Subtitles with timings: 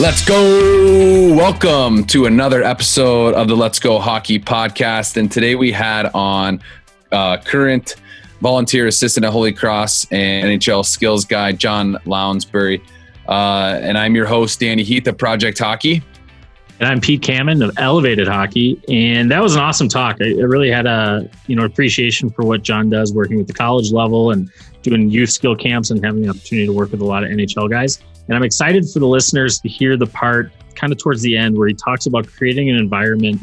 [0.00, 1.34] Let's go.
[1.36, 5.16] Welcome to another episode of the Let's Go Hockey podcast.
[5.16, 6.60] And today we had on
[7.12, 7.96] uh, current
[8.40, 12.82] volunteer assistant at Holy Cross and NHL skills guy, John Lounsbury.
[13.28, 16.02] Uh, and I'm your host, Danny Heath of Project Hockey.
[16.80, 18.82] And I'm Pete Cameron of Elevated Hockey.
[18.88, 20.16] And that was an awesome talk.
[20.20, 23.54] I, I really had a you know appreciation for what John does working with the
[23.54, 24.50] college level and
[24.82, 27.70] doing youth skill camps and having the opportunity to work with a lot of NHL
[27.70, 28.00] guys.
[28.28, 31.56] And I'm excited for the listeners to hear the part kind of towards the end
[31.56, 33.40] where he talks about creating an environment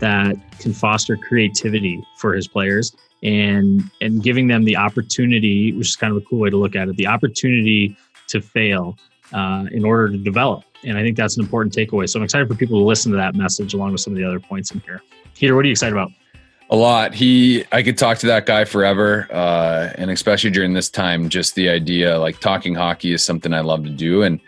[0.00, 5.96] that can foster creativity for his players and and giving them the opportunity, which is
[5.96, 7.96] kind of a cool way to look at it, the opportunity
[8.28, 8.96] to fail
[9.32, 10.64] uh, in order to develop.
[10.84, 12.08] And I think that's an important takeaway.
[12.08, 14.24] So I'm excited for people to listen to that message along with some of the
[14.24, 15.02] other points in here.
[15.34, 16.10] Peter, what are you excited about?
[16.72, 17.12] A lot.
[17.12, 21.54] He, I could talk to that guy forever, uh, and especially during this time, just
[21.54, 24.40] the idea, like talking hockey, is something I love to do, and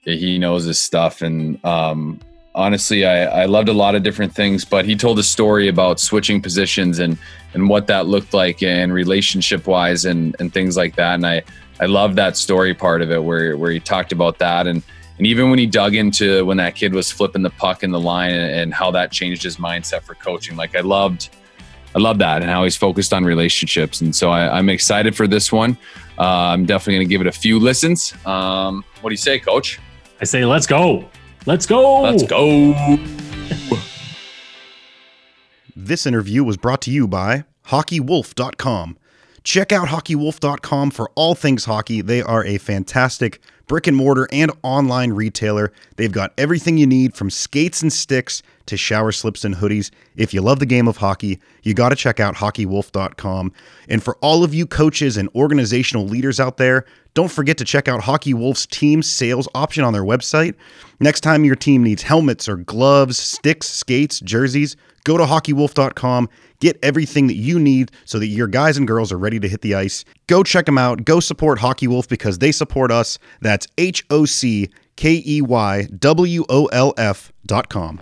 [0.00, 1.20] he knows his stuff.
[1.20, 2.20] And um,
[2.54, 6.00] honestly, I, I loved a lot of different things, but he told a story about
[6.00, 7.18] switching positions and
[7.52, 11.16] and what that looked like and relationship wise and and things like that.
[11.16, 11.42] And I
[11.80, 14.82] I love that story part of it where where he talked about that and.
[15.18, 17.98] And even when he dug into when that kid was flipping the puck in the
[17.98, 21.30] line and, and how that changed his mindset for coaching, like I loved,
[21.94, 24.00] I love that and how he's focused on relationships.
[24.00, 25.76] And so I, am excited for this one.
[26.18, 28.14] Uh, I'm definitely going to give it a few listens.
[28.26, 29.78] Um, what do you say, Coach?
[30.20, 31.08] I say, let's go.
[31.46, 32.02] Let's go.
[32.02, 32.98] Let's go.
[35.76, 38.98] this interview was brought to you by HockeyWolf.com.
[39.44, 42.02] Check out HockeyWolf.com for all things hockey.
[42.02, 45.72] They are a fantastic brick and mortar and online retailer.
[45.96, 49.90] They've got everything you need from skates and sticks to shower slips and hoodies.
[50.16, 53.52] If you love the game of hockey, you got to check out hockeywolf.com.
[53.88, 57.88] And for all of you coaches and organizational leaders out there, don't forget to check
[57.88, 60.54] out Hockey Wolf's team sales option on their website.
[61.00, 66.28] Next time your team needs helmets or gloves, sticks, skates, jerseys, go to hockeywolf.com.
[66.60, 69.62] Get everything that you need so that your guys and girls are ready to hit
[69.62, 70.04] the ice.
[70.26, 71.04] Go check them out.
[71.04, 73.18] Go support Hockey Wolf because they support us.
[73.40, 74.68] That's H O C
[74.98, 78.00] K E Y W O L F dot com.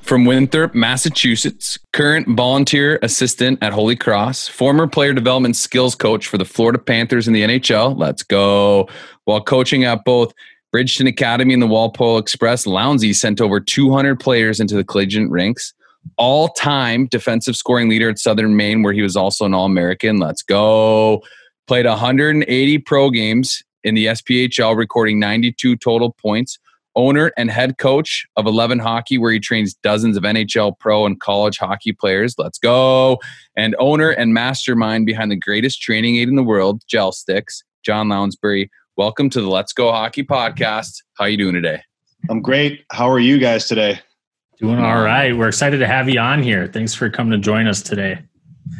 [0.00, 6.38] From Winthrop, Massachusetts, current volunteer assistant at Holy Cross, former player development skills coach for
[6.38, 7.98] the Florida Panthers in the NHL.
[7.98, 8.88] Let's go.
[9.24, 10.32] While coaching at both
[10.70, 15.74] Bridgton Academy and the Walpole Express, Lounsey sent over 200 players into the collegiate ranks.
[16.16, 20.18] All time defensive scoring leader at Southern Maine, where he was also an All American.
[20.18, 21.24] Let's go.
[21.66, 26.58] Played 180 pro games in the SPHL, recording 92 total points.
[26.94, 31.18] Owner and head coach of 11 Hockey, where he trains dozens of NHL pro and
[31.18, 32.34] college hockey players.
[32.36, 33.18] Let's go.
[33.56, 38.08] And owner and mastermind behind the greatest training aid in the world, Gel Sticks, John
[38.08, 38.68] Lounsbury.
[38.98, 41.02] Welcome to the Let's Go Hockey podcast.
[41.14, 41.80] How you doing today?
[42.28, 42.84] I'm great.
[42.92, 44.00] How are you guys today?
[44.58, 45.36] Doing all right.
[45.36, 46.68] We're excited to have you on here.
[46.68, 48.22] Thanks for coming to join us today.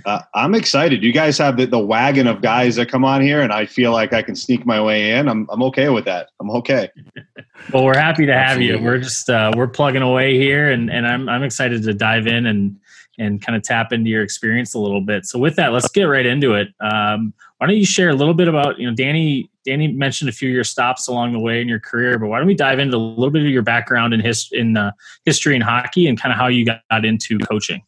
[0.05, 1.03] Uh, I'm excited.
[1.03, 3.93] You guys have the, the wagon of guys that come on here, and I feel
[3.93, 5.29] like I can sneak my way in.
[5.29, 6.31] I'm, I'm okay with that.
[6.41, 6.91] I'm okay.
[7.73, 8.79] well, we're happy to have Absolutely.
[8.79, 8.85] you.
[8.85, 12.47] We're just uh, we're plugging away here, and, and I'm I'm excited to dive in
[12.47, 12.77] and
[13.19, 15.25] and kind of tap into your experience a little bit.
[15.25, 16.69] So with that, let's get right into it.
[16.81, 19.51] Um, why don't you share a little bit about you know Danny?
[19.65, 22.39] Danny mentioned a few of your stops along the way in your career, but why
[22.39, 24.93] don't we dive into a little bit of your background in his in uh,
[25.25, 27.83] history and hockey and kind of how you got into coaching?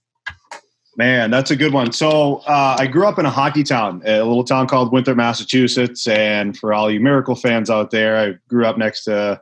[0.96, 1.92] Man, that's a good one.
[1.92, 6.06] So uh, I grew up in a hockey town, a little town called Winthrop, Massachusetts.
[6.06, 9.40] And for all you Miracle fans out there, I grew up next to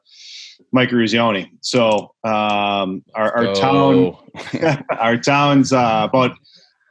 [0.72, 1.50] Mike Eruzione.
[1.60, 4.16] So um, our, our town,
[4.98, 6.36] our town's uh, about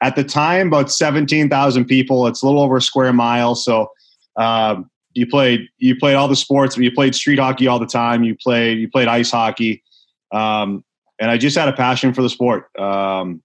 [0.02, 2.26] at the time about seventeen thousand people.
[2.28, 3.56] It's a little over a square mile.
[3.56, 3.92] So
[4.38, 6.78] um, you played you played all the sports.
[6.78, 8.24] You played street hockey all the time.
[8.24, 9.84] You played you played ice hockey.
[10.32, 10.86] Um,
[11.20, 12.68] and I just had a passion for the sport.
[12.80, 13.44] Um,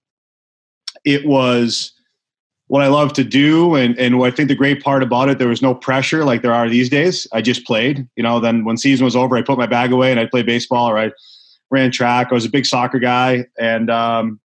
[1.05, 1.93] it was
[2.67, 3.73] what I love to do.
[3.75, 6.53] And, and I think the great part about it, there was no pressure like there
[6.53, 7.27] are these days.
[7.33, 10.11] I just played, you know, then when season was over, I put my bag away
[10.11, 11.11] and I'd play baseball or I
[11.71, 12.27] ran track.
[12.29, 13.45] I was a big soccer guy.
[13.59, 14.39] And um,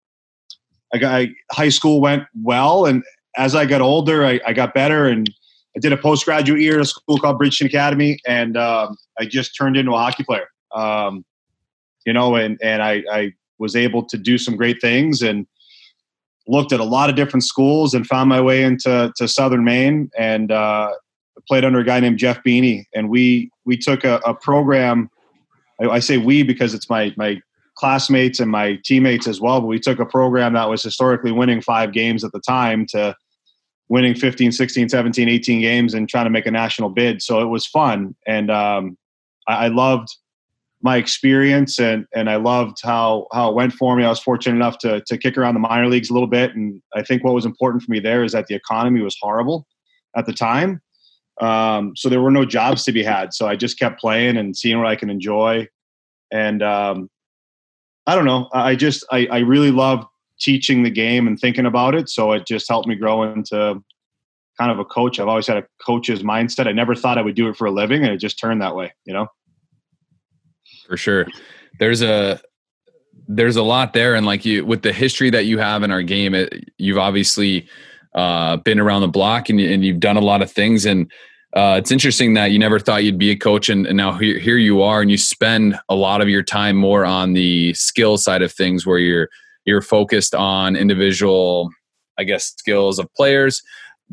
[0.94, 2.86] I got, I, high school went well.
[2.86, 3.04] And
[3.36, 5.30] as I got older, I, I got better and
[5.76, 8.20] I did a postgraduate year at a school called Bridgton Academy.
[8.26, 11.26] And um, I just turned into a hockey player, um,
[12.06, 15.22] you know, and, and I, I was able to do some great things.
[15.22, 15.46] And,
[16.48, 20.10] looked at a lot of different schools and found my way into to Southern Maine
[20.18, 20.92] and uh,
[21.48, 22.86] played under a guy named Jeff Beaney.
[22.94, 25.10] And we we took a, a program.
[25.82, 27.42] I, I, say we because it's my my
[27.76, 29.62] classmates and my teammates as well.
[29.62, 33.16] But we took a program that was historically winning five games at the time to
[33.90, 37.22] winning 15, 16, 17, 18 games and trying to make a national bid.
[37.22, 38.16] So it was fun.
[38.26, 38.98] And um,
[39.48, 40.10] I, I loved
[40.84, 44.04] my experience and, and I loved how, how it went for me.
[44.04, 46.54] I was fortunate enough to, to kick around the minor leagues a little bit.
[46.56, 49.66] And I think what was important for me there is that the economy was horrible
[50.16, 50.82] at the time.
[51.42, 53.34] Um, so there were no jobs to be had.
[53.34, 55.68] So I just kept playing and seeing what I can enjoy.
[56.32, 57.10] And um,
[58.06, 58.50] I don't know.
[58.54, 60.06] I just I, I really love
[60.40, 62.10] teaching the game and thinking about it.
[62.10, 63.82] So it just helped me grow into
[64.60, 65.20] kind of a coach.
[65.20, 66.68] I've always had a coach's mindset.
[66.68, 68.76] I never thought I would do it for a living, and it just turned that
[68.76, 68.94] way.
[69.06, 69.28] You know.
[70.88, 71.28] For sure,
[71.80, 72.40] there's a
[73.28, 76.04] there's a lot there, and like you with the history that you have in our
[76.04, 77.68] game, it, you've obviously
[78.16, 80.86] uh, been around the block and, and you've done a lot of things.
[80.86, 81.12] And
[81.56, 84.40] uh, it's interesting that you never thought you'd be a coach and, and, now here,
[84.40, 88.18] here you are and you spend a lot of your time more on the skill
[88.18, 89.30] side of things where you're
[89.66, 91.70] you're focused on individual
[92.18, 93.62] i guess skills of players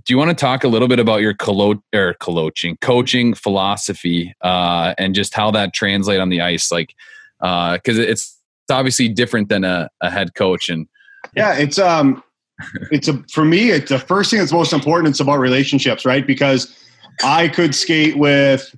[0.04, 4.34] do you want to talk a little bit about your colo- or coaching coaching philosophy
[4.42, 6.94] uh, and just how that translate on the ice like
[7.38, 10.86] because uh, it's, it's obviously different than a, a head coach and
[11.34, 12.22] yeah it's um
[12.90, 16.26] it's a for me it's the first thing that's most important it's about relationships right
[16.26, 16.76] because
[17.22, 18.74] I could skate with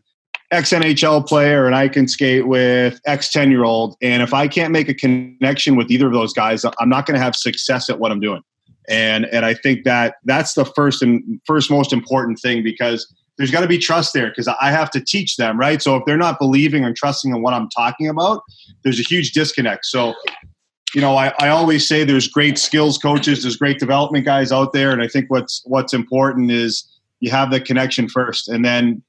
[0.50, 3.96] ex NHL player and I can skate with ex 10 year old.
[4.02, 7.18] And if I can't make a connection with either of those guys, I'm not going
[7.18, 8.42] to have success at what I'm doing.
[8.88, 13.50] And, and I think that that's the first and first most important thing because there's
[13.50, 15.80] got to be trust there because I have to teach them, right?
[15.80, 18.42] So if they're not believing or trusting in what I'm talking about,
[18.84, 19.86] there's a huge disconnect.
[19.86, 20.14] So,
[20.94, 24.72] you know, I, I always say there's great skills coaches, there's great development guys out
[24.72, 24.90] there.
[24.92, 26.86] And I think what's what's important is
[27.20, 29.02] you have the connection first and then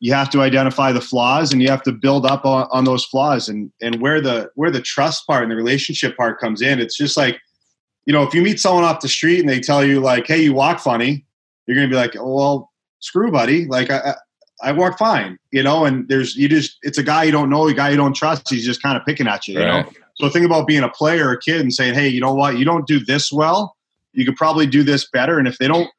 [0.00, 3.04] you have to identify the flaws and you have to build up on, on, those
[3.06, 6.78] flaws and and where the where the trust part and the relationship part comes in
[6.78, 7.40] it's just like
[8.06, 10.42] you know if you meet someone off the street and they tell you like hey
[10.42, 11.24] you walk funny
[11.66, 13.66] you're gonna be like oh, well screw buddy.
[13.66, 14.14] Like I,
[14.62, 17.68] I walk fine you know and there's you just it's a guy you don't know
[17.68, 18.48] a guy you don't trust.
[18.48, 19.84] He's just kind of picking at you you know?
[20.14, 22.58] So think about being a player a kid and saying hey you know what?
[22.58, 23.76] You don't do this well.
[24.12, 25.38] You could probably do this better.
[25.38, 25.90] And if they don't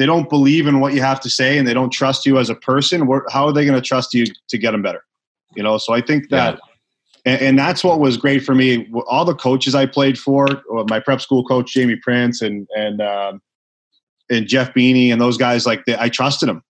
[0.00, 2.48] they don't believe in what you have to say and they don't trust you as
[2.48, 5.04] a person, how are they going to trust you to get them better?
[5.54, 6.60] You know, so I think that, yeah.
[7.24, 8.90] And, and, that's what was great for me.
[9.08, 10.46] All the coaches I played for,
[10.88, 13.42] my prep school coach Jamie Prince and and um,
[14.30, 16.62] and Jeff Beaney and those guys, like they, I trusted them,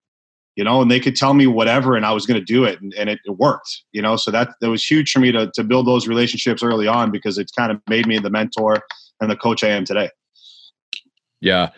[0.57, 2.81] you know, and they could tell me whatever, and I was going to do it,
[2.81, 4.17] and, and it, it, worked, you know.
[4.17, 7.39] So that that was huge for me to to build those relationships early on because
[7.39, 8.83] it's kind of made me the mentor
[9.21, 10.11] and the coach I am today.
[11.41, 11.71] Yeah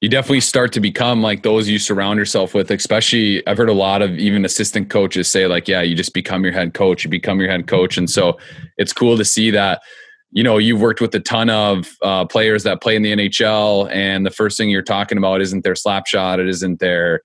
[0.00, 3.74] you definitely start to become like those you surround yourself with especially i've heard a
[3.74, 7.10] lot of even assistant coaches say like yeah you just become your head coach you
[7.10, 7.96] become your head coach.
[7.96, 8.38] And so
[8.76, 9.80] it's cool to see that
[10.30, 13.90] you know you've worked with a ton of uh, players that play in the nhl
[13.90, 17.22] and the first thing you're talking about isn't their slap shot it isn't their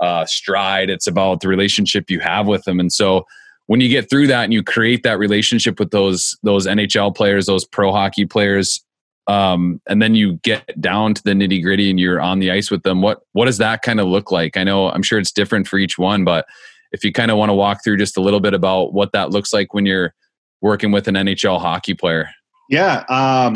[0.00, 2.80] uh, stride it's about the relationship you have with them.
[2.80, 3.26] And so
[3.66, 7.46] when you get through that and you create that relationship with those those nhl players
[7.46, 8.84] those pro hockey players
[9.26, 12.70] um, and then you get down to the nitty gritty and you're on the ice
[12.70, 13.02] with them.
[13.02, 14.56] What what does that kind of look like?
[14.56, 16.46] I know i'm sure it's different for each one but
[16.92, 19.30] if you kind of want to walk through just a little bit about what that
[19.30, 20.14] looks like when you're
[20.60, 22.28] working with an nhl hockey player.
[22.70, 23.54] Yeah um,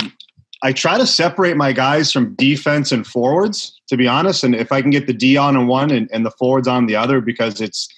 [0.63, 4.73] i try to separate my guys from defense and forwards to be honest and if
[4.73, 7.21] i can get the d on in one and, and the forwards on the other
[7.21, 7.89] because it's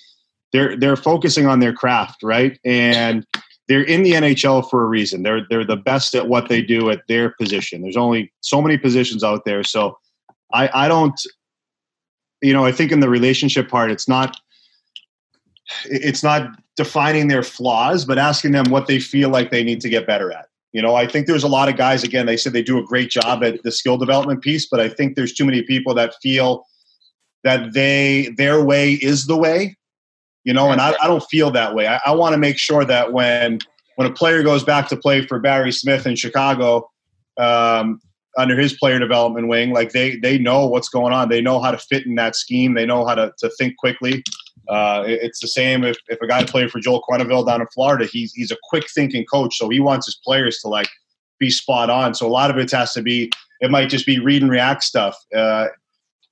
[0.52, 2.58] they're they're focusing on their craft right?
[2.64, 3.26] And
[3.70, 5.22] they're in the NHL for a reason.
[5.22, 7.82] They're they're the best at what they do at their position.
[7.82, 9.96] There's only so many positions out there, so
[10.52, 11.18] I I don't
[12.42, 14.36] you know I think in the relationship part, it's not
[15.84, 19.88] it's not defining their flaws, but asking them what they feel like they need to
[19.88, 20.46] get better at.
[20.72, 22.02] You know, I think there's a lot of guys.
[22.02, 24.88] Again, they said they do a great job at the skill development piece, but I
[24.88, 26.64] think there's too many people that feel
[27.44, 29.76] that they their way is the way
[30.44, 31.86] you know, and I, I don't feel that way.
[31.86, 33.58] I, I want to make sure that when
[33.96, 36.88] when a player goes back to play for Barry Smith in Chicago
[37.38, 38.00] um,
[38.38, 41.28] under his player development wing, like they they know what's going on.
[41.28, 42.74] They know how to fit in that scheme.
[42.74, 44.22] They know how to, to think quickly.
[44.68, 47.66] Uh, it, it's the same if, if a guy played for Joel Quenneville down in
[47.74, 48.06] Florida.
[48.06, 50.88] He's he's a quick thinking coach, so he wants his players to like
[51.38, 52.14] be spot on.
[52.14, 53.30] So a lot of it has to be.
[53.60, 55.14] It might just be read and react stuff.
[55.34, 55.66] Uh,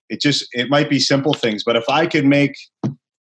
[0.08, 2.56] it just it might be simple things, but if I could make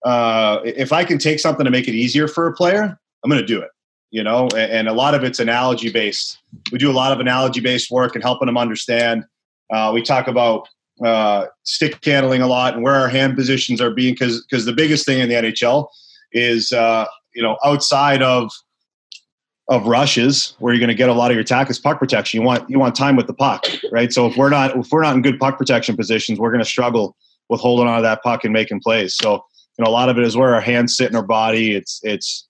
[0.04, 3.40] uh, if I can take something to make it easier for a player, I'm going
[3.40, 3.71] to do it.
[4.11, 6.38] You know, and, and, a lot of it's analogy based.
[6.73, 9.25] We do a lot of analogy based work and helping them understand.
[9.73, 10.69] Uh, we talk about
[11.04, 14.73] uh, stick handling a lot and where our hand positions are being because because the
[14.73, 15.87] biggest thing in the NHL
[16.33, 18.50] is uh, you know outside of
[19.69, 22.40] of rushes where you're going to get a lot of your attack is puck protection.
[22.40, 24.12] You want you want time with the puck, right?
[24.12, 26.69] So if we're not if we're not in good puck protection positions, we're going to
[26.69, 27.16] struggle
[27.49, 29.14] with holding on to that puck and making plays.
[29.14, 29.45] So
[29.81, 31.75] you know a lot of it is where our hands sit in our body.
[31.75, 32.47] It's it's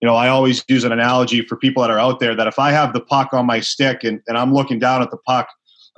[0.00, 2.56] you know I always use an analogy for people that are out there that if
[2.56, 5.48] I have the puck on my stick and, and I'm looking down at the puck,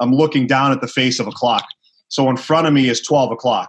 [0.00, 1.66] I'm looking down at the face of a clock.
[2.08, 3.68] So in front of me is 12 o'clock.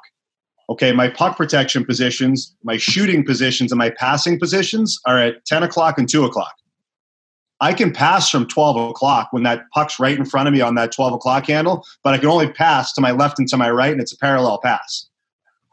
[0.69, 5.63] Okay, my puck protection positions, my shooting positions, and my passing positions are at 10
[5.63, 6.53] o'clock and 2 o'clock.
[7.59, 10.75] I can pass from 12 o'clock when that puck's right in front of me on
[10.75, 13.69] that 12 o'clock handle, but I can only pass to my left and to my
[13.69, 15.09] right, and it's a parallel pass.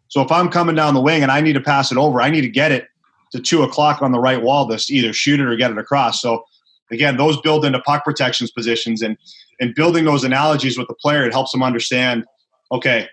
[0.09, 2.31] So if I'm coming down the wing and I need to pass it over, I
[2.31, 2.89] need to get it
[3.33, 6.21] to 2 o'clock on the right wall to either shoot it or get it across.
[6.23, 6.45] So
[6.91, 9.17] again, those build into puck protections positions and
[9.61, 12.25] and building those analogies with the player, it helps them understand,
[12.71, 13.09] okay,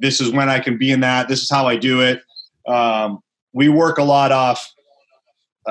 [0.00, 1.28] this is when I can be in that.
[1.28, 2.22] This is how I do it.
[2.66, 3.20] Um,
[3.52, 4.74] we work a lot off,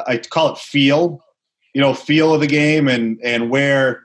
[0.07, 1.21] I call it feel
[1.75, 4.01] you know feel of the game and and where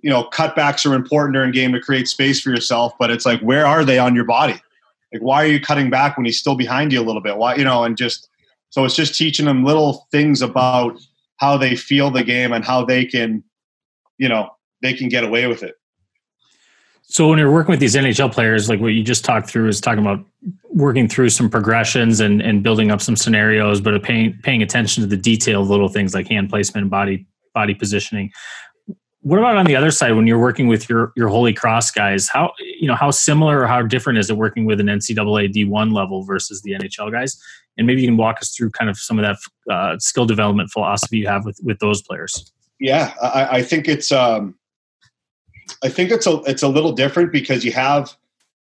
[0.00, 3.40] you know cutbacks are important during game to create space for yourself but it's like
[3.40, 4.58] where are they on your body
[5.12, 7.54] like why are you cutting back when he's still behind you a little bit why
[7.54, 8.28] you know and just
[8.70, 10.98] so it's just teaching them little things about
[11.36, 13.42] how they feel the game and how they can
[14.18, 14.48] you know
[14.82, 15.76] they can get away with it
[17.12, 19.82] so when you're working with these NHL players, like what you just talked through is
[19.82, 20.24] talking about
[20.70, 25.06] working through some progressions and, and building up some scenarios, but paying paying attention to
[25.06, 28.32] the detailed little things like hand placement and body body positioning.
[29.22, 32.28] What about on the other side when you're working with your your Holy Cross guys?
[32.28, 35.92] How you know how similar or how different is it working with an NCAA D1
[35.92, 37.40] level versus the NHL guys?
[37.78, 40.70] And maybe you can walk us through kind of some of that uh, skill development
[40.70, 42.52] philosophy you have with with those players.
[42.80, 44.56] Yeah, I, I think it's um,
[45.84, 48.16] I think it's a it's a little different because you have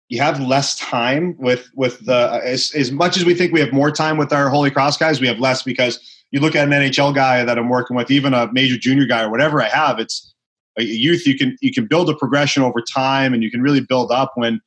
[0.08, 3.72] you have less time with with the as, as much as we think we have
[3.72, 6.00] more time with our Holy Cross guys, we have less because
[6.32, 9.22] you look at an NHL guy that I'm working with, even a major junior guy
[9.22, 10.31] or whatever I have, it's
[10.78, 11.26] youth.
[11.26, 14.32] You can you can build a progression over time, and you can really build up.
[14.34, 14.60] When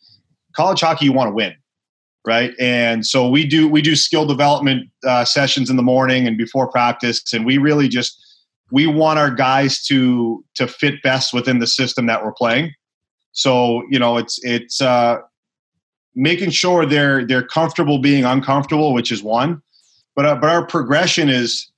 [0.56, 1.54] college hockey, you want to win,
[2.26, 2.52] right?
[2.60, 6.70] And so we do we do skill development uh, sessions in the morning and before
[6.70, 8.22] practice, and we really just
[8.72, 12.74] we want our guys to to fit best within the system that we're playing.
[13.32, 15.18] So you know, it's it's uh,
[16.16, 19.62] making sure they're they're comfortable being uncomfortable, which is one.
[20.16, 21.70] But uh, but our progression is,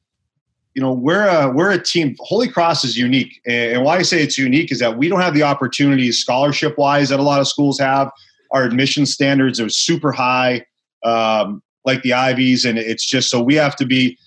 [0.77, 2.15] you know, we're a we're a team.
[2.19, 5.34] Holy Cross is unique, and why I say it's unique is that we don't have
[5.34, 8.12] the opportunities scholarship wise that a lot of schools have.
[8.51, 10.67] Our admission standards are super high,
[11.03, 14.19] um, like the Ivies, and it's just so we have to be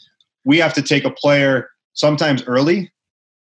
[0.45, 2.91] we have to take a player sometimes early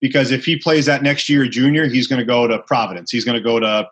[0.00, 3.12] because if he plays that next year junior, he's going to go to Providence.
[3.12, 3.88] He's going to go to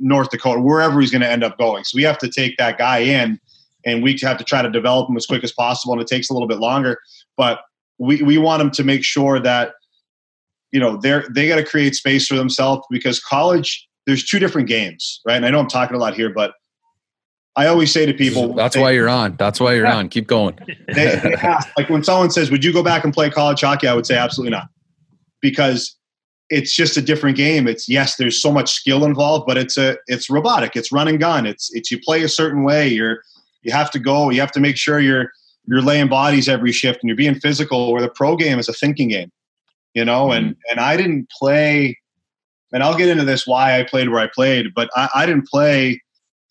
[0.00, 1.84] North Dakota, wherever he's going to end up going.
[1.84, 3.38] So we have to take that guy in
[3.86, 5.92] and we have to try to develop him as quick as possible.
[5.92, 6.98] And it takes a little bit longer,
[7.36, 7.60] but
[7.98, 9.72] we, we want them to make sure that,
[10.72, 14.68] you know, they're, they got to create space for themselves because college, there's two different
[14.68, 15.36] games, right?
[15.36, 16.52] And I know I'm talking a lot here, but
[17.58, 19.34] I always say to people, "That's they, why you're on.
[19.36, 19.96] That's why you're yeah.
[19.96, 20.08] on.
[20.08, 20.56] Keep going."
[20.94, 23.88] they, they ask, like when someone says, "Would you go back and play college hockey?"
[23.88, 24.68] I would say, "Absolutely not,"
[25.40, 25.96] because
[26.50, 27.66] it's just a different game.
[27.66, 30.76] It's yes, there's so much skill involved, but it's a it's robotic.
[30.76, 31.46] It's run and gun.
[31.46, 32.86] It's it's you play a certain way.
[32.86, 33.22] You're
[33.62, 34.30] you have to go.
[34.30, 35.32] You have to make sure you're
[35.68, 37.92] you're laying bodies every shift and you're being physical.
[37.92, 39.30] Where the pro game is a thinking game,
[39.94, 40.32] you know.
[40.32, 40.70] And mm-hmm.
[40.70, 41.98] and I didn't play.
[42.72, 45.48] And I'll get into this why I played where I played, but I, I didn't
[45.48, 46.02] play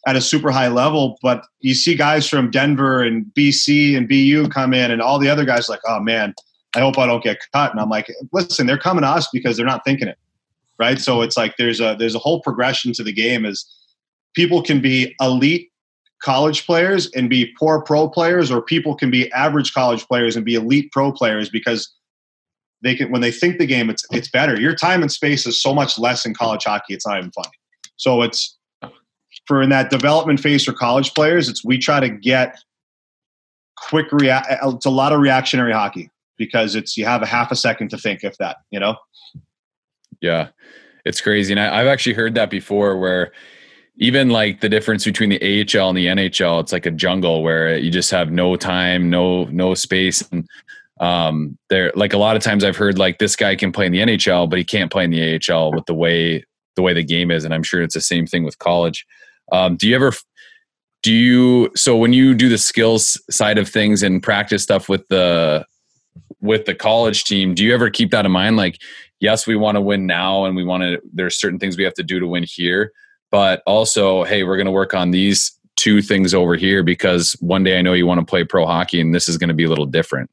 [0.08, 1.18] at a super high level.
[1.22, 5.30] But you see guys from Denver and BC and BU come in, and all the
[5.30, 6.34] other guys like, oh man,
[6.76, 7.72] I hope I don't get cut.
[7.72, 10.18] And I'm like, listen, they're coming to us because they're not thinking it,
[10.80, 11.00] right?
[11.00, 13.46] So it's like there's a there's a whole progression to the game.
[13.46, 13.66] Is
[14.36, 15.72] people can be elite
[16.22, 20.46] college players and be poor pro players, or people can be average college players and
[20.46, 21.94] be elite pro players because
[22.84, 24.60] they can when they think the game, it's it's better.
[24.60, 26.94] Your time and space is so much less in college hockey.
[26.94, 27.50] It's not even funny.
[27.96, 28.58] So it's
[29.46, 32.58] for in that development phase for college players, it's we try to get
[33.78, 34.48] quick react.
[34.52, 37.90] Uh, it's a lot of reactionary hockey because it's you have a half a second
[37.90, 38.96] to think, if that, you know.
[40.22, 40.50] Yeah,
[41.06, 43.32] it's crazy, and I, I've actually heard that before, where
[43.98, 47.78] even like the difference between the AHL and the NHL, it's like a jungle where
[47.78, 50.48] you just have no time, no no space, and
[51.00, 53.92] um, there like a lot of times I've heard like this guy can play in
[53.92, 56.44] the NHL, but he can't play in the AHL with the way
[56.76, 59.06] the way the game is, and I'm sure it's the same thing with college.
[59.52, 60.14] Um, do you ever
[61.04, 65.08] do you so when you do the skills side of things and practice stuff with
[65.08, 65.66] the
[66.40, 68.58] with the college team, do you ever keep that in mind?
[68.58, 68.80] Like,
[69.20, 71.02] yes, we want to win now, and we want to.
[71.14, 72.92] There's certain things we have to do to win here,
[73.32, 77.64] but also, hey, we're going to work on these two things over here because one
[77.64, 79.64] day I know you want to play pro hockey, and this is going to be
[79.64, 80.30] a little different.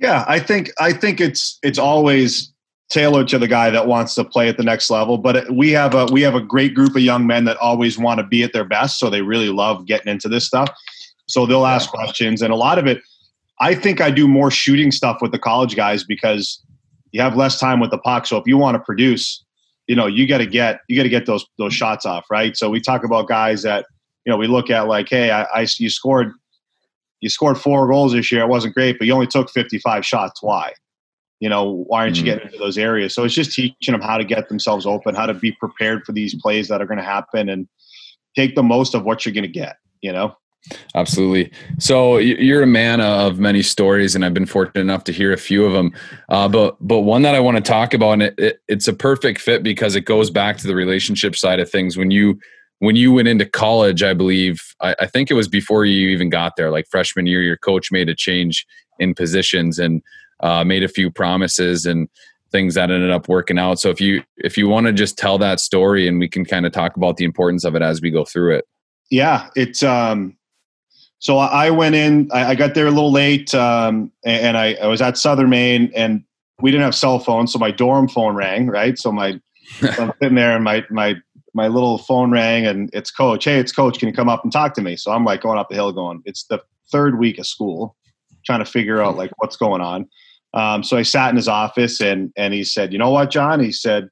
[0.00, 2.52] Yeah, I think I think it's it's always
[2.88, 5.18] tailored to the guy that wants to play at the next level.
[5.18, 8.18] But we have a we have a great group of young men that always want
[8.18, 10.70] to be at their best, so they really love getting into this stuff.
[11.26, 13.02] So they'll ask questions, and a lot of it,
[13.60, 16.62] I think I do more shooting stuff with the college guys because
[17.12, 18.26] you have less time with the puck.
[18.26, 19.44] So if you want to produce,
[19.88, 22.56] you know, you got to get you got to get those those shots off, right?
[22.56, 23.86] So we talk about guys that
[24.24, 26.32] you know we look at like, hey, I, I you scored
[27.20, 28.42] you scored four goals this year.
[28.42, 30.42] It wasn't great, but you only took 55 shots.
[30.42, 30.72] Why?
[31.40, 32.34] You know, why aren't you mm-hmm.
[32.34, 33.14] getting into those areas?
[33.14, 36.12] So it's just teaching them how to get themselves open, how to be prepared for
[36.12, 37.66] these plays that are going to happen and
[38.36, 40.36] take the most of what you're going to get, you know?
[40.94, 41.52] Absolutely.
[41.78, 45.36] So you're a man of many stories, and I've been fortunate enough to hear a
[45.36, 45.92] few of them.
[46.28, 48.92] Uh, but but one that I want to talk about, and it, it, it's a
[48.92, 51.96] perfect fit because it goes back to the relationship side of things.
[51.96, 52.38] When you
[52.80, 56.30] when you went into college, I believe, I, I, think it was before you even
[56.30, 58.64] got there, like freshman year, your coach made a change
[59.00, 60.00] in positions and
[60.40, 62.08] uh, made a few promises and
[62.52, 63.80] things that ended up working out.
[63.80, 66.66] So if you if you want to just tell that story and we can kind
[66.66, 68.64] of talk about the importance of it as we go through it.
[69.10, 70.37] Yeah, it's um
[71.20, 75.02] so I went in, I, got there a little late, um, and I, I was
[75.02, 76.22] at Southern Maine and
[76.60, 78.98] we didn't have cell phones, so my dorm phone rang, right?
[78.98, 79.40] So my
[79.82, 81.16] I'm sitting there and my my
[81.54, 83.44] my little phone rang and it's coach.
[83.44, 83.98] Hey, it's coach.
[83.98, 84.96] Can you come up and talk to me?
[84.96, 86.60] So I'm like going up the hill going, it's the
[86.90, 87.96] third week of school,
[88.46, 90.08] trying to figure out like what's going on.
[90.54, 93.60] Um, so I sat in his office and, and he said, you know what, John?
[93.60, 94.08] He said,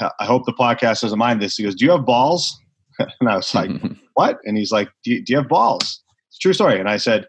[0.00, 1.56] I hope the podcast doesn't mind this.
[1.56, 2.58] He goes, do you have balls?
[2.98, 3.70] and I was like,
[4.14, 4.38] what?
[4.44, 6.02] And he's like, do you, do you have balls?
[6.28, 6.78] It's true story.
[6.78, 7.26] And I said,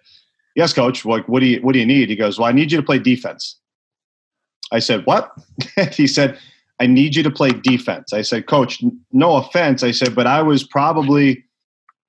[0.56, 1.06] yes, coach.
[1.06, 2.10] Like, what do you, what do you need?
[2.10, 3.60] He goes, well, I need you to play defense.
[4.72, 5.32] I said, what?
[5.92, 6.38] he said,
[6.80, 8.14] I need you to play defense.
[8.14, 9.84] I said, Coach, no offense.
[9.84, 11.44] I said, but I was probably,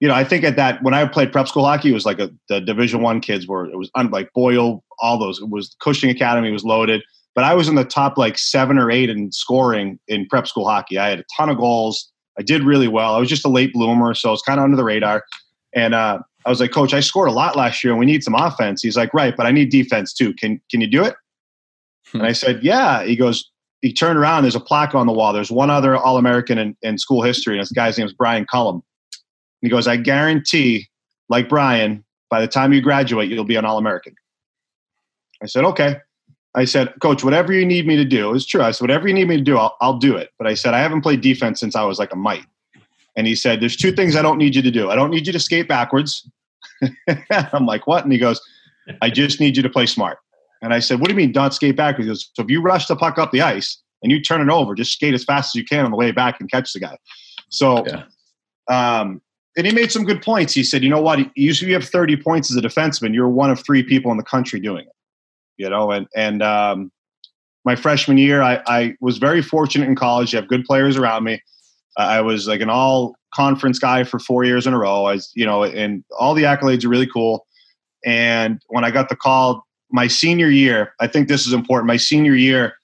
[0.01, 2.19] you know, I think at that when I played prep school hockey, it was like
[2.19, 5.41] a, the Division One kids were it was like Boyle, all those.
[5.41, 7.03] It was Cushing Academy was loaded,
[7.35, 10.67] but I was in the top like seven or eight in scoring in prep school
[10.67, 10.99] hockey.
[10.99, 12.11] I had a ton of goals.
[12.39, 13.15] I did really well.
[13.15, 15.25] I was just a late bloomer, so I was kind of under the radar.
[15.75, 18.23] And uh, I was like, Coach, I scored a lot last year, and we need
[18.23, 18.83] some offense.
[18.83, 20.33] He's like, Right, but I need defense too.
[20.35, 21.15] Can can you do it?
[22.13, 22.19] Hmm.
[22.19, 23.05] And I said, Yeah.
[23.05, 24.43] He goes, he turned around.
[24.43, 25.33] There's a plaque on the wall.
[25.33, 28.47] There's one other All American in, in, school history, and this guy's name is Brian
[28.47, 28.77] Cullum.
[28.77, 28.83] And
[29.63, 30.89] he goes, I guarantee,
[31.29, 34.15] like Brian, by the time you graduate, you'll be an All American.
[35.43, 35.97] I said, okay.
[36.55, 38.63] I said, Coach, whatever you need me to do is true.
[38.63, 40.31] I said, whatever you need me to do, I'll, I'll do it.
[40.39, 42.47] But I said, I haven't played defense since I was like a mite.
[43.17, 44.91] And he said, There's two things I don't need you to do.
[44.91, 46.29] I don't need you to skate backwards.
[47.31, 48.05] I'm like, What?
[48.05, 48.41] And he goes,
[49.03, 50.19] I just need you to play smart.
[50.63, 52.07] And I said, What do you mean don't skate backwards?
[52.07, 54.53] He goes, So if you rush the puck up the ice and you turn it
[54.53, 56.81] over, just skate as fast as you can on the way back and catch the
[56.81, 56.97] guy.
[57.49, 58.05] So, yeah.
[59.01, 59.21] um,
[59.57, 60.53] and he made some good points.
[60.53, 61.21] He said, You know what?
[61.37, 63.15] Usually you have 30 points as a defenseman.
[63.15, 64.93] You're one of three people in the country doing it.
[65.57, 66.91] You know, and, and, um,
[67.65, 70.33] my freshman year, I, I was very fortunate in college.
[70.33, 71.41] You have good players around me.
[71.97, 75.05] I was like an all conference guy for four years in a row.
[75.05, 77.47] I was, you know, and all the accolades are really cool.
[78.05, 81.87] And when I got the call my senior year, I think this is important.
[81.87, 82.75] My senior year,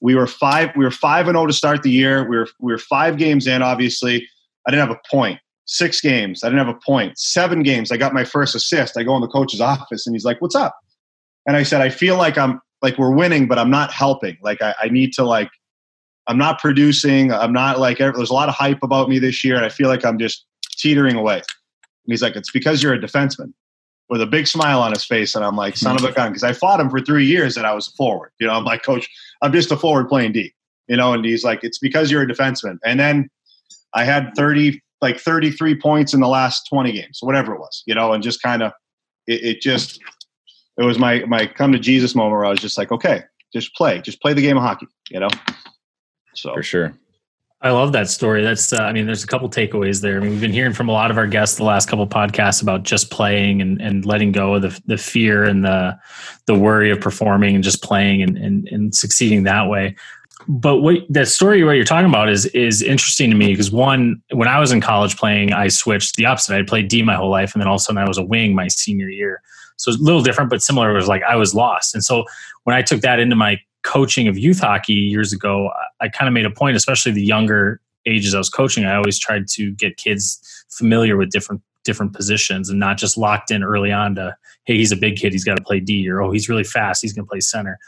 [0.00, 0.70] we were five.
[0.76, 2.28] We were five and zero oh to start the year.
[2.28, 3.62] We were we were five games in.
[3.62, 4.28] Obviously,
[4.66, 5.40] I didn't have a point.
[5.64, 7.18] Six games, I didn't have a point.
[7.18, 8.96] Seven games, I got my first assist.
[8.96, 10.76] I go in the coach's office, and he's like, "What's up?"
[11.46, 14.36] And I said, "I feel like I'm like we're winning, but I'm not helping.
[14.42, 15.50] Like I, I need to like
[16.26, 17.32] I'm not producing.
[17.32, 19.88] I'm not like there's a lot of hype about me this year, and I feel
[19.88, 20.44] like I'm just
[20.76, 23.52] teetering away." And he's like, "It's because you're a defenseman."
[24.08, 25.34] with a big smile on his face.
[25.34, 27.66] And I'm like, son of a gun, because I fought him for three years and
[27.66, 28.30] I was a forward.
[28.38, 29.08] You know, I'm like, coach,
[29.42, 30.52] I'm just a forward playing D.
[30.88, 32.78] You know, and he's like, it's because you're a defenseman.
[32.84, 33.28] And then
[33.94, 37.94] I had 30, like 33 points in the last 20 games, whatever it was, you
[37.94, 38.72] know, and just kind of,
[39.26, 40.00] it, it just,
[40.78, 43.74] it was my, my come to Jesus moment where I was just like, okay, just
[43.74, 45.28] play, just play the game of hockey, you know?
[46.34, 46.98] So for sure.
[47.62, 48.42] I love that story.
[48.42, 50.18] That's, uh, I mean, there's a couple takeaways there.
[50.18, 52.60] I mean, we've been hearing from a lot of our guests the last couple podcasts
[52.60, 55.98] about just playing and, and letting go of the, the fear and the,
[56.44, 59.96] the worry of performing and just playing and, and, and succeeding that way.
[60.48, 64.22] But what that story what you're talking about is is interesting to me because one,
[64.30, 66.54] when I was in college playing, I switched the opposite.
[66.54, 68.24] I played D my whole life, and then all of a sudden I was a
[68.24, 69.42] wing my senior year.
[69.76, 70.90] So it's a little different, but similar.
[70.90, 72.24] It was like I was lost, and so
[72.64, 76.34] when I took that into my coaching of youth hockey years ago, I, kind of
[76.34, 78.84] made a point, especially the younger ages I was coaching.
[78.84, 83.52] I always tried to get kids familiar with different different positions and not just locked
[83.52, 86.20] in early on to hey he's a big kid he's got to play D or
[86.20, 87.78] oh he's really fast he's going to play center.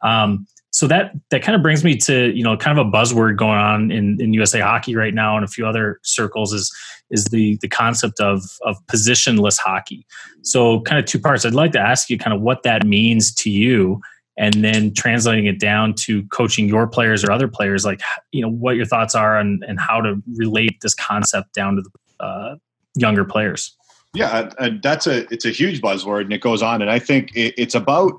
[0.00, 3.36] Um, so that that kind of brings me to you know kind of a buzzword
[3.36, 6.74] going on in, in USA hockey right now and a few other circles is
[7.10, 10.06] is the the concept of of positionless hockey.
[10.42, 11.44] So kind of two parts.
[11.44, 14.00] I'd like to ask you kind of what that means to you
[14.38, 18.00] and then translating it down to coaching your players or other players like
[18.30, 21.82] you know what your thoughts are and, and how to relate this concept down to
[21.82, 22.56] the uh,
[22.94, 23.76] younger players
[24.14, 24.48] yeah
[24.82, 27.74] that's a it's a huge buzzword and it goes on and i think it, it's
[27.74, 28.12] about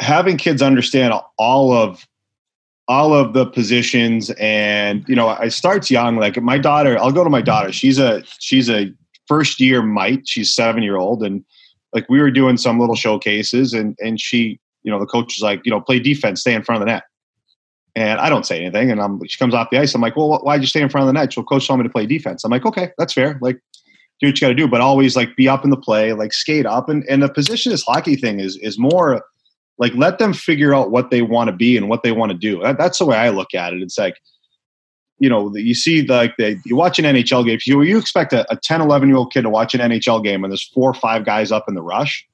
[0.00, 2.06] having kids understand all of
[2.90, 6.16] all of the positions and you know it starts young.
[6.16, 7.70] Like my daughter i'll go to my daughter.
[7.72, 8.92] She's a she's a
[9.28, 10.26] first year mite.
[10.26, 11.22] She's seven year old.
[11.22, 11.44] And
[11.92, 15.40] like we were doing some little showcases and and she you know the coach was
[15.40, 17.04] like you know play defense stay in front of the net.
[17.94, 18.90] And i don't say anything.
[18.90, 19.94] And i'm she comes off the ice.
[19.94, 21.32] I'm like well why'd you stay in front of the net?
[21.32, 22.42] So coach told me to play defense.
[22.42, 23.38] I'm like okay that's fair.
[23.40, 23.60] Like
[24.18, 26.32] do what you got to do but always like be up in the play like
[26.32, 26.88] skate up.
[26.88, 29.22] And and the positionless hockey thing is is more
[29.80, 32.38] like let them figure out what they want to be and what they want to
[32.38, 34.16] do that, that's the way i look at it it's like
[35.20, 38.50] you know, you see like they, you watch an NHL game, you, you expect a,
[38.50, 40.94] a 10, 11 year old kid to watch an NHL game and there's four or
[40.94, 42.26] five guys up in the rush,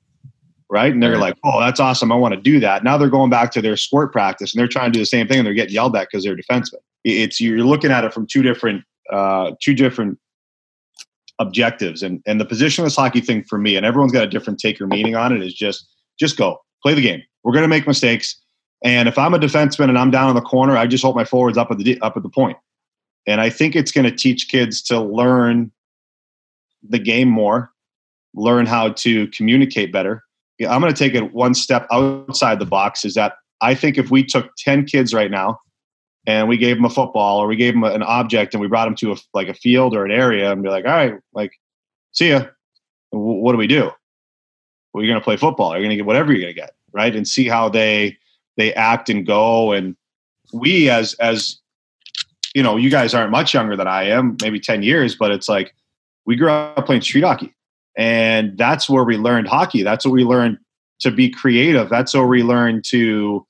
[0.70, 0.92] right?
[0.92, 2.12] And they're like, oh, that's awesome.
[2.12, 2.85] I want to do that.
[2.85, 5.26] Now they're going back to their squirt practice and they're trying to do the same
[5.26, 6.78] thing and they're getting yelled at because they're defensemen.
[7.02, 10.18] It's you're looking at it from two different, uh, two different
[11.40, 12.04] objectives.
[12.04, 14.87] And and the positionless hockey thing for me, and everyone's got a different take or
[14.87, 17.22] meaning on it, is just just go play the game.
[17.46, 18.35] We're going to make mistakes.
[18.82, 21.24] And if I'm a defenseman and I'm down in the corner, I just hope my
[21.24, 22.59] forwards up at the up at the point.
[23.24, 25.70] And I think it's going to teach kids to learn
[26.82, 27.70] the game more,
[28.35, 30.24] learn how to communicate better.
[30.68, 34.11] I'm going to take it one step outside the box is that I think if
[34.11, 35.61] we took 10 kids right now
[36.26, 38.87] and we gave them a football or we gave them an object and we brought
[38.87, 41.52] them to a, like a field or an area and be like, all right, like,
[42.11, 42.46] see ya.
[43.11, 43.92] What do we do?
[44.92, 45.72] Well, you're going to play football.
[45.72, 47.14] You're going to get whatever you're going to get, right?
[47.14, 48.16] And see how they
[48.57, 49.72] they act and go.
[49.72, 49.96] And
[50.53, 51.59] we as as
[52.55, 55.46] you know, you guys aren't much younger than I am, maybe 10 years, but it's
[55.46, 55.75] like
[56.25, 57.55] we grew up playing street hockey.
[57.99, 59.83] And that's where we learned hockey.
[59.83, 60.59] That's where we learned
[61.01, 61.90] to be creative.
[61.90, 63.46] That's where we learned to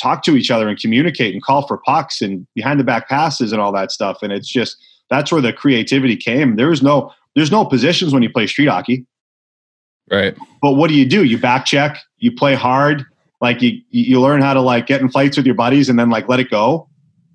[0.00, 3.52] talk to each other and communicate and call for pucks and behind the back passes
[3.52, 4.18] and all that stuff.
[4.22, 4.76] And it's just
[5.08, 6.56] that's where the creativity came.
[6.56, 9.06] There's no there's no positions when you play street hockey.
[10.10, 10.36] Right.
[10.62, 11.24] But what do you do?
[11.24, 13.04] You back check, you play hard,
[13.40, 16.10] like you you learn how to like get in fights with your buddies and then
[16.10, 16.88] like let it go.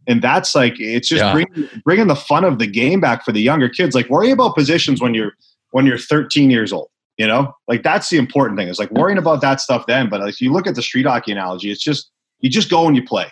[0.07, 1.33] And that's like it's just yeah.
[1.33, 3.93] bringing, bringing the fun of the game back for the younger kids.
[3.93, 5.33] Like worry about positions when you're
[5.71, 7.53] when you're 13 years old you know?
[7.67, 10.09] Like that's the important thing is like worrying about that stuff then.
[10.09, 12.95] But if you look at the street hockey analogy it's just you just go and
[12.95, 13.27] you play.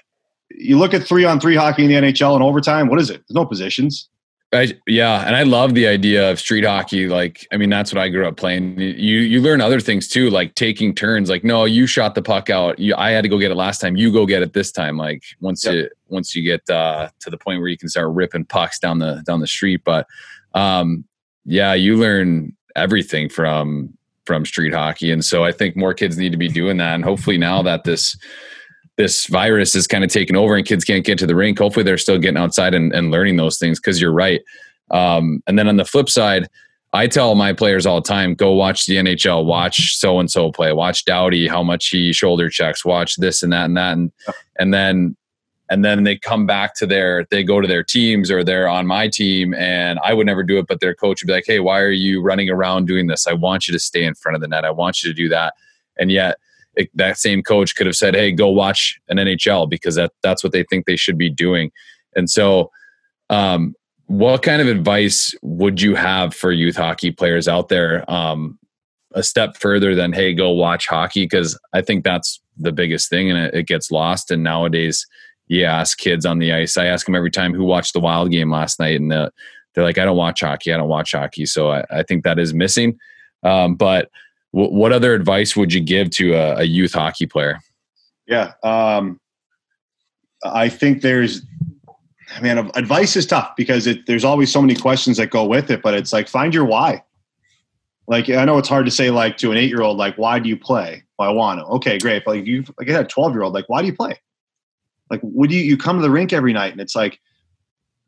[0.52, 3.23] You look at three on three hockey in the nhl and overtime what is it?
[3.28, 4.08] There's no positions
[4.52, 7.08] I, yeah, and I love the idea of street hockey.
[7.08, 8.80] Like, I mean, that's what I grew up playing.
[8.80, 11.30] You you learn other things too, like taking turns.
[11.30, 12.80] Like, no, you shot the puck out.
[12.80, 13.96] You, I had to go get it last time.
[13.96, 14.98] You go get it this time.
[14.98, 15.74] Like, once yep.
[15.74, 18.98] you once you get uh, to the point where you can start ripping pucks down
[18.98, 19.82] the down the street.
[19.84, 20.08] But
[20.56, 21.06] um,
[21.46, 23.94] yeah, you learn everything from
[24.26, 26.96] from street hockey, and so I think more kids need to be doing that.
[26.96, 28.18] And hopefully, now that this
[29.00, 31.84] this virus is kind of taken over and kids can't get to the rink, hopefully
[31.84, 34.42] they're still getting outside and, and learning those things because you're right.
[34.92, 36.50] Um, and then on the flip side,
[36.92, 40.52] I tell my players all the time, go watch the NHL, watch so and so
[40.52, 43.94] play, watch Doughty, how much he shoulder checks, watch this and that and that.
[43.94, 44.12] And,
[44.60, 45.16] and then
[45.70, 48.86] and then they come back to their they go to their teams or they're on
[48.86, 51.62] my team and I would never do it, but their coach would be like, Hey,
[51.62, 53.28] why are you running around doing this?
[53.28, 54.66] I want you to stay in front of the net.
[54.66, 55.54] I want you to do that.
[55.98, 56.38] And yet
[56.80, 60.44] it, that same coach could have said, "Hey, go watch an NHL because that that's
[60.44, 61.72] what they think they should be doing."
[62.15, 62.72] And so,
[63.30, 63.76] um,
[64.08, 68.10] what kind of advice would you have for youth hockey players out there?
[68.10, 68.58] Um,
[69.13, 73.30] a step further than "Hey, go watch hockey," because I think that's the biggest thing,
[73.30, 74.32] and it, it gets lost.
[74.32, 75.06] And nowadays,
[75.48, 76.78] you ask kids on the ice.
[76.78, 79.32] I ask them every time who watched the Wild game last night, and the,
[79.76, 80.74] they're like, "I don't watch hockey.
[80.74, 82.98] I don't watch hockey." So I, I think that is missing.
[83.44, 84.10] Um, but
[84.52, 87.60] what other advice would you give to a, a youth hockey player?
[88.28, 89.20] Yeah, um,
[90.44, 91.42] I think there's,
[92.36, 95.70] I mean, advice is tough because it, there's always so many questions that go with
[95.70, 95.82] it.
[95.82, 97.04] But it's like find your why.
[98.08, 100.40] Like I know it's hard to say like to an eight year old like why
[100.40, 101.04] do you play?
[101.18, 101.66] Well, I want to.
[101.66, 102.24] Okay, great.
[102.26, 104.20] But like you, like I had a twelve year old like why do you play?
[105.12, 107.20] Like would you you come to the rink every night and it's like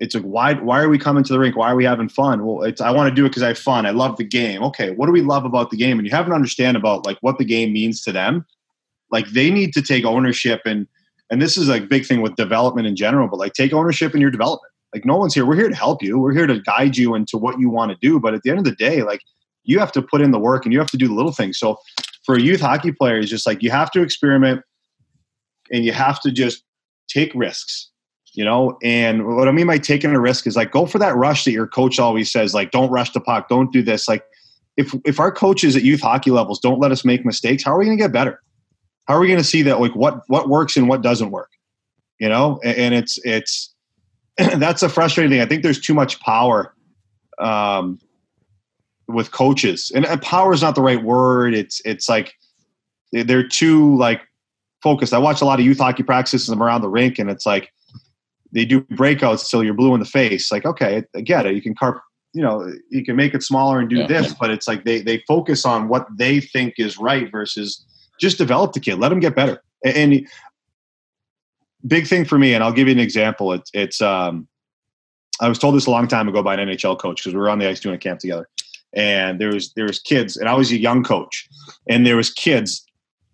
[0.01, 1.55] it's like why why are we coming to the rink?
[1.55, 2.43] Why are we having fun?
[2.43, 3.85] Well, it's I want to do it because I have fun.
[3.85, 4.63] I love the game.
[4.63, 5.99] Okay, what do we love about the game?
[5.99, 8.43] And you have to understand about like what the game means to them.
[9.11, 10.87] Like they need to take ownership and
[11.29, 14.21] and this is a big thing with development in general, but like take ownership in
[14.21, 14.73] your development.
[14.91, 15.45] Like no one's here.
[15.45, 16.17] We're here to help you.
[16.17, 18.19] We're here to guide you into what you want to do.
[18.19, 19.21] But at the end of the day, like
[19.65, 21.59] you have to put in the work and you have to do the little things.
[21.59, 21.77] So
[22.25, 24.63] for a youth hockey player, it's just like you have to experiment
[25.71, 26.63] and you have to just
[27.07, 27.90] take risks
[28.33, 28.77] you know?
[28.83, 31.51] And what i mean by taking a risk is like go for that rush that
[31.51, 34.07] your coach always says like don't rush the puck don't do this.
[34.07, 34.23] Like
[34.77, 37.79] if if our coaches at youth hockey levels don't let us make mistakes how are
[37.79, 38.41] we going to get better?
[39.07, 41.49] How are we going to see that like what what works and what doesn't work?
[42.19, 42.59] You know?
[42.63, 43.73] And, and it's it's
[44.37, 45.41] that's a frustrating thing.
[45.41, 46.73] I think there's too much power
[47.39, 47.99] um,
[49.07, 49.91] with coaches.
[49.93, 51.53] And power is not the right word.
[51.53, 52.33] It's it's like
[53.11, 54.21] they're too like
[54.81, 55.13] focused.
[55.13, 57.71] I watch a lot of youth hockey practices around the rink and it's like
[58.51, 60.51] they do breakouts till you're blue in the face.
[60.51, 61.55] Like, okay, I get it.
[61.55, 62.01] You can carp,
[62.33, 64.07] you know, you can make it smaller and do yeah.
[64.07, 67.85] this, but it's like they they focus on what they think is right versus
[68.19, 69.61] just develop the kid, let them get better.
[69.83, 70.27] And, and
[71.87, 73.53] big thing for me, and I'll give you an example.
[73.53, 74.47] It's it's um,
[75.39, 77.49] I was told this a long time ago by an NHL coach because we were
[77.49, 78.47] on the ice doing a camp together,
[78.93, 81.47] and there was there was kids, and I was a young coach,
[81.89, 82.85] and there was kids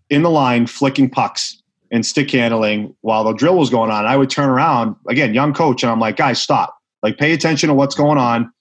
[0.10, 4.06] in the line flicking pucks and stick handling while the drill was going on.
[4.06, 6.76] I would turn around again, young coach, and I'm like, guys, stop.
[7.04, 8.52] Like, pay attention to what's going on.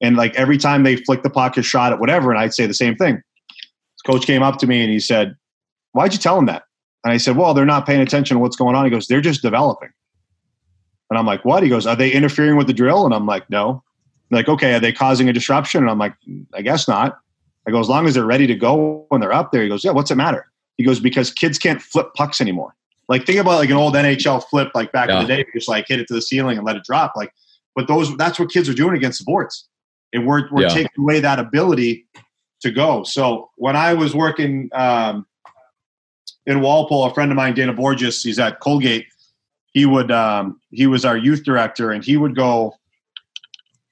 [0.00, 2.66] And like every time they flick the puck or shot at whatever, and I'd say
[2.66, 3.20] the same thing.
[4.06, 5.34] Coach came up to me and he said,
[5.92, 6.62] Why'd you tell them that?
[7.04, 8.84] And I said, Well, they're not paying attention to what's going on.
[8.84, 9.90] He goes, They're just developing.
[11.10, 11.62] And I'm like, What?
[11.62, 13.04] He goes, Are they interfering with the drill?
[13.04, 13.82] And I'm like, No.
[14.30, 15.82] like, okay, are they causing a disruption?
[15.82, 17.18] And I'm like, mm, I guess not.
[17.66, 19.62] I go, as long as they're ready to go when they're up there.
[19.62, 20.47] He goes, Yeah, what's it matter?
[20.78, 22.74] He goes, because kids can't flip pucks anymore.
[23.08, 25.20] Like think about like an old NHL flip, like back yeah.
[25.20, 27.14] in the day, just like hit it to the ceiling and let it drop.
[27.16, 27.32] Like,
[27.74, 29.66] but those that's what kids are doing against the boards.
[30.12, 30.68] And we're we're yeah.
[30.68, 32.06] taking away that ability
[32.60, 33.04] to go.
[33.04, 35.26] So when I was working um,
[36.46, 39.06] in Walpole, a friend of mine, Dana Borges, he's at Colgate.
[39.72, 42.74] He would um, he was our youth director, and he would go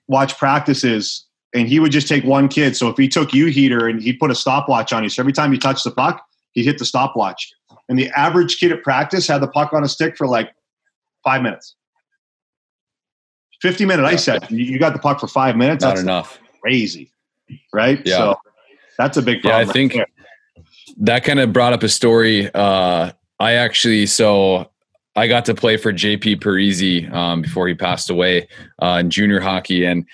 [0.08, 2.76] watch practices, and he would just take one kid.
[2.76, 5.32] So if he took you heater and he put a stopwatch on you, so every
[5.32, 6.25] time you touch the puck,
[6.56, 7.52] he hit the stopwatch.
[7.88, 10.50] And the average kid at practice had the puck on a stick for like
[11.22, 11.76] five minutes.
[13.62, 14.50] 50 minute ice set.
[14.50, 15.82] You got the puck for five minutes.
[15.82, 16.40] Not that's enough.
[16.60, 17.12] Crazy.
[17.72, 18.02] Right?
[18.04, 18.16] Yeah.
[18.16, 18.40] So
[18.98, 19.64] that's a big problem.
[19.64, 20.08] Yeah, I think right
[20.98, 22.50] that kind of brought up a story.
[22.52, 24.70] Uh, I actually, so
[25.14, 28.48] I got to play for JP Parise um, before he passed away
[28.80, 29.84] uh, in junior hockey.
[29.84, 30.06] And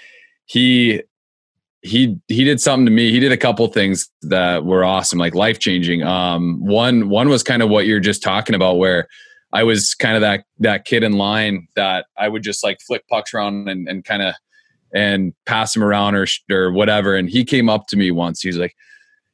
[0.46, 1.02] he
[1.82, 3.10] he he did something to me.
[3.10, 6.02] He did a couple things that were awesome, like life changing.
[6.02, 9.08] Um, one one was kind of what you're just talking about, where
[9.52, 13.06] I was kind of that that kid in line that I would just like flick
[13.08, 14.34] pucks around and, and kind of
[14.94, 17.16] and pass him around or or whatever.
[17.16, 18.40] And he came up to me once.
[18.40, 18.76] He's like,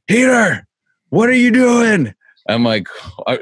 [0.06, 0.66] "Heater,
[1.11, 2.14] what are you doing?"
[2.50, 2.88] I'm like,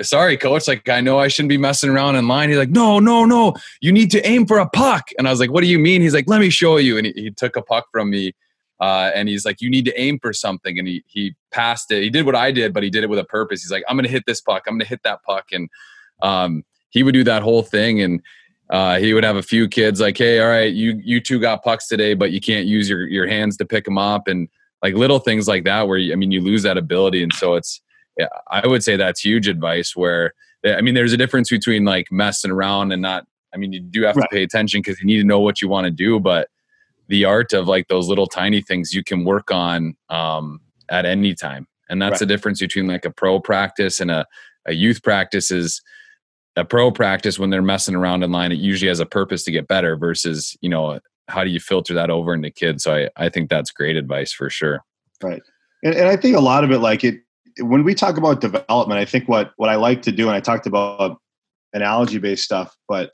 [0.02, 0.66] sorry, coach.
[0.66, 2.48] Like, I know I shouldn't be messing around in line.
[2.48, 3.54] He's like, no, no, no.
[3.80, 5.10] You need to aim for a puck.
[5.16, 6.02] And I was like, what do you mean?
[6.02, 6.98] He's like, let me show you.
[6.98, 8.32] And he, he took a puck from me
[8.80, 10.78] uh, and he's like, you need to aim for something.
[10.78, 12.02] And he, he passed it.
[12.02, 13.62] He did what I did, but he did it with a purpose.
[13.62, 14.64] He's like, I'm going to hit this puck.
[14.66, 15.46] I'm going to hit that puck.
[15.52, 15.68] And
[16.22, 18.02] um, he would do that whole thing.
[18.02, 18.22] And
[18.68, 21.62] uh, he would have a few kids like, Hey, all right, you, you two got
[21.62, 24.28] pucks today, but you can't use your, your hands to pick them up.
[24.28, 24.48] And
[24.82, 27.22] like little things like that, where, you, I mean, you lose that ability.
[27.22, 27.80] And so it's,
[28.18, 30.34] yeah, I would say that's huge advice where,
[30.66, 34.02] I mean, there's a difference between like messing around and not, I mean, you do
[34.02, 34.28] have right.
[34.28, 36.48] to pay attention because you need to know what you want to do, but
[37.08, 41.34] the art of like those little tiny things you can work on um, at any
[41.34, 41.66] time.
[41.88, 42.20] And that's right.
[42.20, 44.26] the difference between like a pro practice and a,
[44.66, 45.82] a youth practice is
[46.56, 49.52] a pro practice when they're messing around in line it usually has a purpose to
[49.52, 52.84] get better versus you know how do you filter that over into kids?
[52.84, 54.80] So i, I think that's great advice for sure.
[55.22, 55.42] Right.
[55.84, 57.20] And, and i think a lot of it like it
[57.60, 60.40] when we talk about development i think what what i like to do and i
[60.40, 61.18] talked about
[61.72, 63.10] analogy based stuff but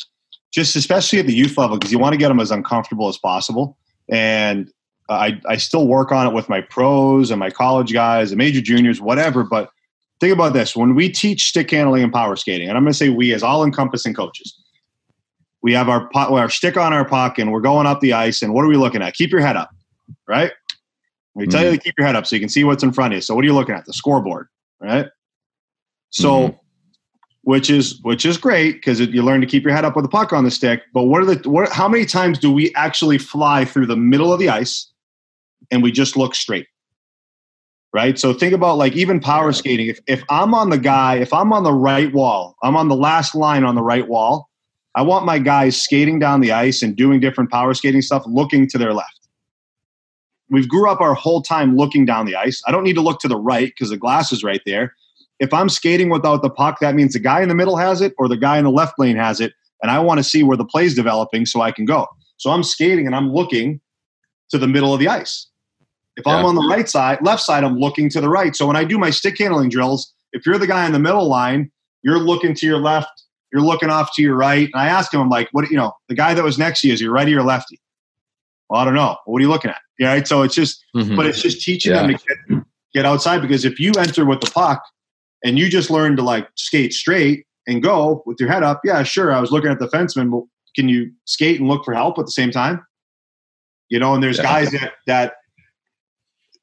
[0.52, 3.18] just especially at the youth level because you want to get them as uncomfortable as
[3.18, 3.76] possible
[4.12, 4.70] and
[5.08, 8.60] I, I still work on it with my pros and my college guys and major
[8.60, 9.42] juniors, whatever.
[9.42, 9.70] But
[10.20, 12.98] think about this when we teach stick handling and power skating, and I'm going to
[12.98, 14.56] say we as all encompassing coaches,
[15.62, 18.42] we have our, our stick on our puck and we're going up the ice.
[18.42, 19.14] And what are we looking at?
[19.14, 19.70] Keep your head up,
[20.28, 20.52] right?
[21.34, 21.72] We tell mm-hmm.
[21.72, 23.22] you to keep your head up so you can see what's in front of you.
[23.22, 23.86] So what are you looking at?
[23.86, 24.48] The scoreboard,
[24.80, 25.06] right?
[26.10, 26.61] So mm-hmm
[27.42, 30.08] which is which is great because you learn to keep your head up with the
[30.08, 30.82] puck on the stick.
[30.94, 31.70] But what are the what?
[31.72, 34.88] How many times do we actually fly through the middle of the ice
[35.70, 36.66] and we just look straight?
[37.94, 38.18] Right.
[38.18, 39.88] So think about like even power skating.
[39.88, 42.96] If if I'm on the guy, if I'm on the right wall, I'm on the
[42.96, 44.48] last line on the right wall.
[44.94, 48.68] I want my guys skating down the ice and doing different power skating stuff, looking
[48.68, 49.28] to their left.
[50.50, 52.62] We've grew up our whole time looking down the ice.
[52.66, 54.94] I don't need to look to the right because the glass is right there
[55.42, 58.14] if I'm skating without the puck, that means the guy in the middle has it
[58.16, 59.52] or the guy in the left lane has it.
[59.82, 62.06] And I want to see where the play's developing so I can go.
[62.36, 63.80] So I'm skating and I'm looking
[64.50, 65.48] to the middle of the ice.
[66.16, 66.36] If yeah.
[66.36, 68.54] I'm on the right side, left side, I'm looking to the right.
[68.54, 71.28] So when I do my stick handling drills, if you're the guy in the middle
[71.28, 73.24] line, You're looking to your left.
[73.52, 74.68] You're looking off to your right.
[74.72, 76.88] And I ask him, I'm like, what, you know, the guy that was next to
[76.88, 77.80] you, is your righty or lefty?
[78.68, 79.16] Well, I don't know.
[79.26, 79.80] What are you looking at?
[79.98, 80.08] Yeah.
[80.08, 80.26] Right.
[80.26, 81.16] So it's just, mm-hmm.
[81.16, 82.06] but it's just teaching yeah.
[82.06, 84.82] them to get, get outside because if you enter with the puck
[85.44, 89.02] and you just learn to like skate straight and go with your head up, yeah,
[89.02, 89.32] sure.
[89.32, 92.24] I was looking at the fenceman, but can you skate and look for help at
[92.24, 92.84] the same time?
[93.88, 94.44] You know, and there's yeah.
[94.44, 95.34] guys that, that,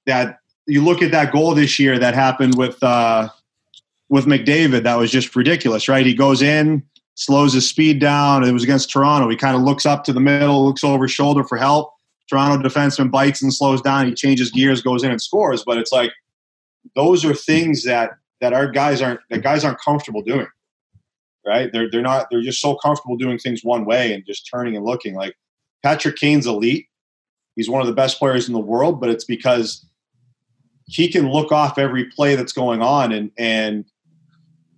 [0.06, 3.30] that you look at that goal this year that happened with, uh,
[4.10, 6.06] with McDavid that was just ridiculous, right?
[6.06, 6.84] He goes in,
[7.16, 8.44] slows his speed down.
[8.44, 9.30] It was against Toronto.
[9.30, 11.94] He kind of looks up to the middle, looks over his shoulder for help.
[12.30, 14.08] Toronto defenseman bites and slows down.
[14.08, 15.64] He changes gears, goes in and scores.
[15.66, 16.12] But it's like
[16.96, 18.12] those are things that
[18.42, 20.48] that our guys aren't that guys aren't comfortable doing.
[21.46, 21.72] Right?
[21.72, 24.86] They're they're not they're just so comfortable doing things one way and just turning and
[24.86, 25.16] looking.
[25.16, 25.36] Like
[25.84, 26.88] Patrick Kane's elite.
[27.56, 29.86] He's one of the best players in the world, but it's because
[30.86, 33.86] he can look off every play that's going on and and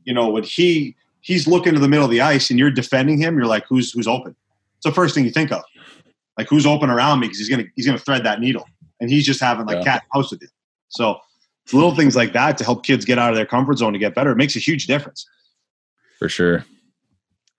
[0.05, 3.19] you know, when he he's looking to the middle of the ice and you're defending
[3.19, 4.35] him, you're like, who's who's open?
[4.77, 5.63] It's the first thing you think of.
[6.37, 8.65] Like who's open around me because he's gonna he's gonna thread that needle,
[8.99, 9.83] and he's just having like yeah.
[9.83, 10.47] cat house with you.
[10.89, 11.17] So
[11.73, 14.15] little things like that to help kids get out of their comfort zone to get
[14.15, 15.25] better it makes a huge difference.
[16.19, 16.65] For sure.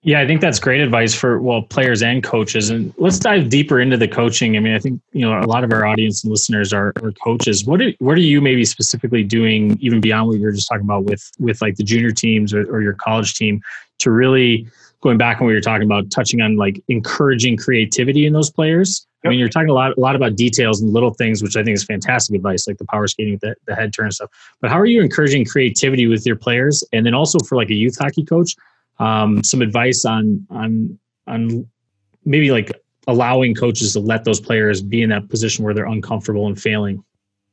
[0.05, 2.69] Yeah, I think that's great advice for well players and coaches.
[2.69, 4.57] And let's dive deeper into the coaching.
[4.57, 7.13] I mean, I think you know a lot of our audience and listeners are, are
[7.23, 7.63] coaches.
[7.63, 10.83] What are, what are you maybe specifically doing, even beyond what you were just talking
[10.83, 13.61] about with with like the junior teams or, or your college team,
[13.99, 14.67] to really
[14.99, 19.07] going back when we were talking about touching on like encouraging creativity in those players.
[19.25, 21.63] I mean, you're talking a lot a lot about details and little things, which I
[21.63, 24.29] think is fantastic advice, like the power skating with the, the head turn stuff.
[24.61, 27.75] But how are you encouraging creativity with your players, and then also for like a
[27.75, 28.55] youth hockey coach?
[28.99, 31.67] um, some advice on on on
[32.25, 32.71] maybe like
[33.07, 37.03] allowing coaches to let those players be in that position where they're uncomfortable and failing.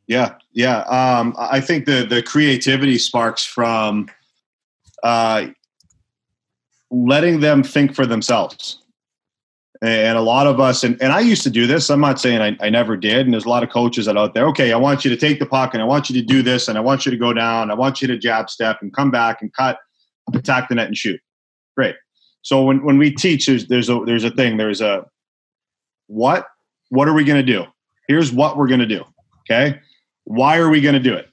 [0.06, 0.80] Yeah, yeah.
[0.82, 4.08] Um, I think the the creativity sparks from
[5.02, 5.48] uh,
[6.90, 8.82] letting them think for themselves.
[9.82, 11.88] And a lot of us, and, and I used to do this.
[11.88, 13.20] I'm not saying I, I never did.
[13.20, 14.46] And there's a lot of coaches that out there.
[14.48, 16.68] Okay, I want you to take the puck, and I want you to do this,
[16.68, 17.70] and I want you to go down.
[17.70, 19.78] I want you to jab step and come back and cut,
[20.34, 21.18] attack the net and shoot.
[21.76, 21.96] Great.
[22.42, 24.58] So when, when we teach, there's, there's a there's a thing.
[24.58, 25.06] There's a
[26.08, 26.46] what
[26.90, 27.64] what are we going to do?
[28.08, 29.04] Here's what we're going to do.
[29.50, 29.80] Okay.
[30.24, 31.28] Why are we going to do it?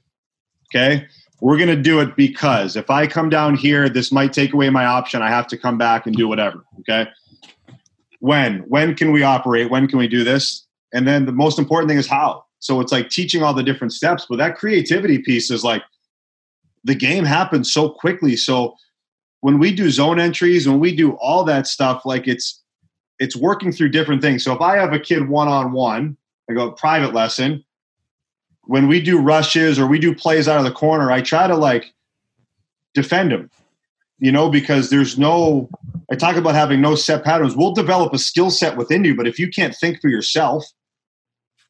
[0.69, 1.05] Okay.
[1.41, 4.69] We're going to do it because if I come down here, this might take away
[4.69, 5.21] my option.
[5.21, 6.63] I have to come back and do whatever.
[6.79, 7.10] Okay.
[8.19, 9.69] When when can we operate?
[9.69, 10.65] When can we do this?
[10.93, 12.45] And then the most important thing is how.
[12.60, 15.84] So it's like teaching all the different steps, but that creativity piece is like
[16.84, 18.36] the game happens so quickly.
[18.36, 18.75] So
[19.41, 22.63] when we do zone entries, when we do all that stuff, like it's
[23.19, 24.43] it's working through different things.
[24.43, 26.17] So if I have a kid one on one,
[26.49, 27.63] I go private lesson.
[28.63, 31.56] When we do rushes or we do plays out of the corner, I try to
[31.56, 31.93] like
[32.93, 33.49] defend him,
[34.19, 35.69] you know, because there's no.
[36.12, 37.56] I talk about having no set patterns.
[37.56, 40.65] We'll develop a skill set within you, but if you can't think for yourself,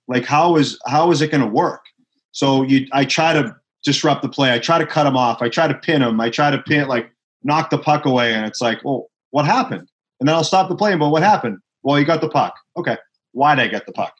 [0.08, 1.82] like how is how is it going to work?
[2.32, 4.54] So you, I try to disrupt the play.
[4.54, 5.42] I try to cut him off.
[5.42, 6.22] I try to pin him.
[6.22, 7.12] I try to pin like
[7.44, 9.90] knock the puck away, and it's like, well, what happened?
[10.20, 11.60] And then I'll stop the play but what happened?
[11.84, 12.56] Well, you got the puck.
[12.76, 12.98] Okay.
[13.32, 14.14] Why did I get the puck?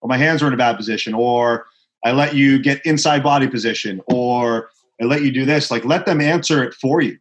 [0.00, 1.66] Well, my hands were in a bad position, or
[2.04, 5.70] I let you get inside body position, or I let you do this.
[5.70, 7.18] Like, let them answer it for you.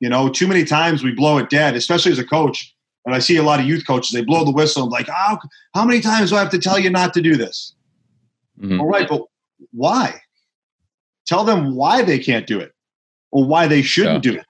[0.00, 2.74] You know, too many times we blow it dead, especially as a coach.
[3.06, 4.84] And I see a lot of youth coaches, they blow the whistle.
[4.84, 5.38] I'm like, how,
[5.74, 7.74] how many times do I have to tell you not to do this?
[8.60, 8.80] Mm-hmm.
[8.80, 9.22] All right, but
[9.72, 10.20] why?
[11.26, 12.72] Tell them why they can't do it
[13.30, 14.32] or why they shouldn't yeah.
[14.32, 14.46] do it.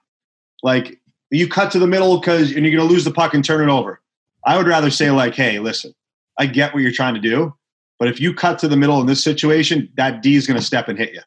[0.63, 3.43] Like you cut to the middle because and you're going to lose the puck and
[3.43, 4.01] turn it over.
[4.45, 5.93] I would rather say like, hey, listen,
[6.37, 7.53] I get what you're trying to do,
[7.99, 10.65] but if you cut to the middle in this situation, that D is going to
[10.65, 11.21] step and hit you,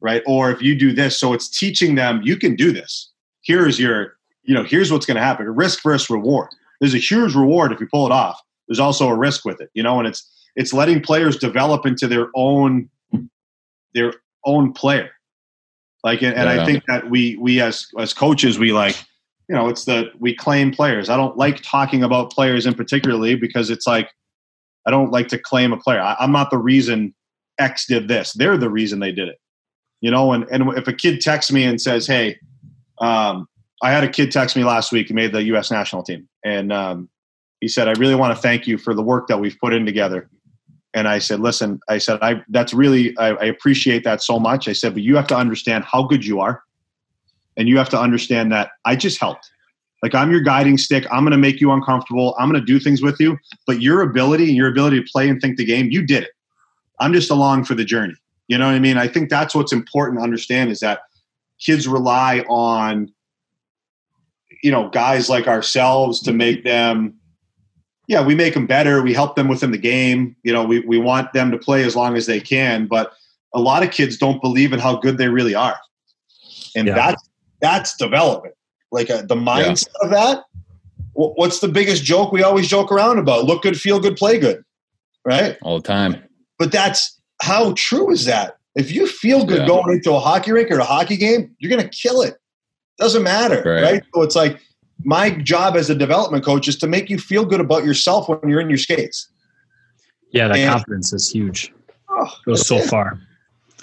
[0.00, 0.22] right?
[0.26, 3.10] Or if you do this, so it's teaching them you can do this.
[3.42, 5.46] Here's your, you know, here's what's going to happen.
[5.46, 6.48] Risk versus reward.
[6.80, 8.40] There's a huge reward if you pull it off.
[8.68, 12.06] There's also a risk with it, you know, and it's it's letting players develop into
[12.06, 12.88] their own
[13.94, 15.10] their own player
[16.02, 16.62] like, and, and yeah.
[16.62, 18.96] I think that we we as as coaches we like,
[19.48, 21.10] you know, it's the we claim players.
[21.10, 24.10] I don't like talking about players in particularly because it's like
[24.86, 26.00] I don't like to claim a player.
[26.00, 27.14] I, I'm not the reason
[27.58, 28.32] X did this.
[28.32, 29.38] They're the reason they did it.
[30.00, 32.38] You know, and and if a kid texts me and says, "Hey,"
[33.00, 33.46] um,
[33.82, 35.08] I had a kid text me last week.
[35.08, 35.70] He made the U.S.
[35.70, 37.08] national team, and um,
[37.60, 39.86] he said, "I really want to thank you for the work that we've put in
[39.86, 40.28] together."
[40.94, 44.66] and I said, listen, I said, I that's really I, I, appreciate that so much.
[44.66, 46.62] I said, but you have to understand how good you are.
[47.56, 49.50] And you have to understand that I just helped.
[50.02, 51.06] Like I'm your guiding stick.
[51.10, 52.34] I'm gonna make you uncomfortable.
[52.38, 53.38] I'm gonna do things with you.
[53.66, 56.30] But your ability and your ability to play and think the game, you did it.
[57.00, 58.14] I'm just along for the journey.
[58.48, 58.96] You know what I mean?
[58.96, 61.00] I think that's what's important to understand is that
[61.60, 63.12] kids rely on
[64.62, 67.14] you know guys like ourselves to make them
[68.08, 69.02] yeah we make them better.
[69.02, 70.36] We help them within the game.
[70.42, 73.12] You know we, we want them to play as long as they can but
[73.52, 75.78] a lot of kids don't believe in how good they really are.
[76.76, 76.94] And yeah.
[76.94, 77.28] that's
[77.60, 78.54] that's development
[78.92, 80.06] like uh, the mindset yeah.
[80.06, 80.44] of that
[81.12, 83.44] what's the biggest joke we always joke around about?
[83.44, 84.64] Look good feel good play good
[85.24, 85.56] right?
[85.62, 86.22] All the time.
[86.58, 89.66] But that's how true is that if you feel good yeah.
[89.66, 92.34] going into a hockey rink or a hockey game you're going to kill it
[92.98, 93.82] doesn't matter right.
[93.82, 94.60] right so it's like
[95.04, 98.40] my job as a development coach is to make you feel good about yourself when
[98.48, 99.30] you're in your skates
[100.32, 101.72] yeah that and, confidence is huge
[102.08, 102.88] oh, goes so it.
[102.88, 103.20] far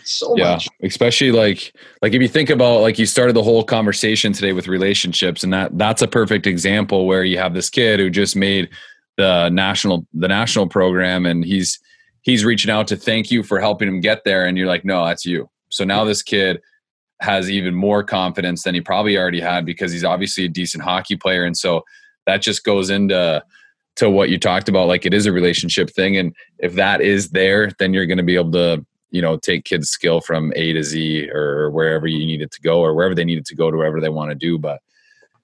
[0.08, 0.70] so yeah, much.
[0.84, 4.68] Especially like like if you think about like you started the whole conversation today with
[4.68, 8.70] relationships, and that that's a perfect example where you have this kid who just made
[9.18, 11.80] the national the national program, and he's
[12.22, 15.06] he's reaching out to thank you for helping him get there, and you're like, no,
[15.06, 15.50] that's you.
[15.70, 16.62] So now this kid
[17.20, 21.16] has even more confidence than he probably already had because he's obviously a decent hockey
[21.16, 21.84] player, and so
[22.26, 23.44] that just goes into
[23.98, 26.16] to what you talked about like it is a relationship thing.
[26.18, 29.66] And if that is there then you're going to be able to you know take
[29.66, 33.16] kids skill from a to z or wherever you need it to go or wherever
[33.16, 34.58] they need it to go to wherever they want to do.
[34.58, 34.82] But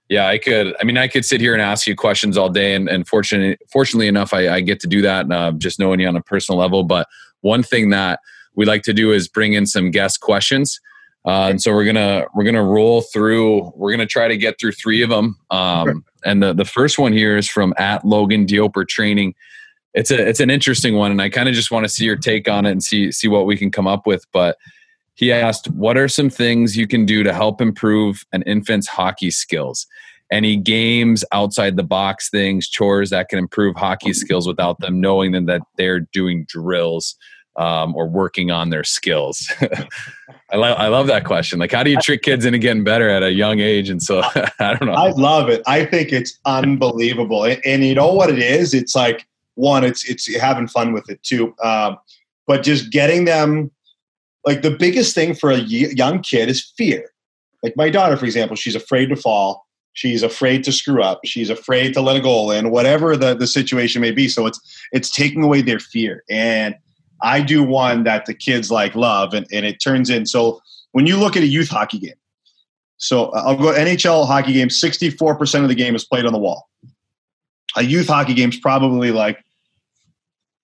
[0.09, 2.75] yeah i could i mean i could sit here and ask you questions all day
[2.75, 6.07] and, and fortunately fortunately enough I, I get to do that uh, just knowing you
[6.07, 7.07] on a personal level but
[7.41, 8.19] one thing that
[8.55, 10.79] we like to do is bring in some guest questions
[11.25, 14.73] uh, and so we're gonna we're gonna roll through we're gonna try to get through
[14.73, 18.87] three of them um, and the, the first one here is from at logan dioper
[18.87, 19.33] training
[19.93, 22.15] it's a it's an interesting one, and I kind of just want to see your
[22.15, 24.25] take on it and see see what we can come up with.
[24.31, 24.57] But
[25.15, 29.31] he asked, "What are some things you can do to help improve an infant's hockey
[29.31, 29.85] skills?
[30.31, 35.31] Any games outside the box things, chores that can improve hockey skills without them knowing
[35.31, 37.15] them that they're doing drills
[37.55, 39.51] um, or working on their skills?"
[40.53, 41.57] I love I love that question.
[41.57, 43.89] Like, how do you trick kids into getting better at a young age?
[43.89, 44.21] And so
[44.59, 44.93] I don't know.
[44.93, 45.63] I love it.
[45.65, 47.43] I think it's unbelievable.
[47.43, 48.75] And, and you know what it is?
[48.75, 51.55] It's like one, it's it's having fun with it too.
[51.63, 51.97] Um,
[52.45, 53.71] but just getting them,
[54.45, 57.09] like the biggest thing for a young kid is fear.
[57.61, 59.65] Like my daughter, for example, she's afraid to fall.
[59.93, 61.21] She's afraid to screw up.
[61.23, 64.27] She's afraid to let a goal in, whatever the, the situation may be.
[64.27, 64.59] So it's
[64.91, 66.23] it's taking away their fear.
[66.29, 66.75] And
[67.21, 70.25] I do one that the kids like love, and, and it turns in.
[70.25, 72.15] So when you look at a youth hockey game,
[72.97, 74.69] so uh, I'll go NHL hockey game.
[74.69, 76.69] Sixty-four percent of the game is played on the wall
[77.75, 79.43] a youth hockey game's probably like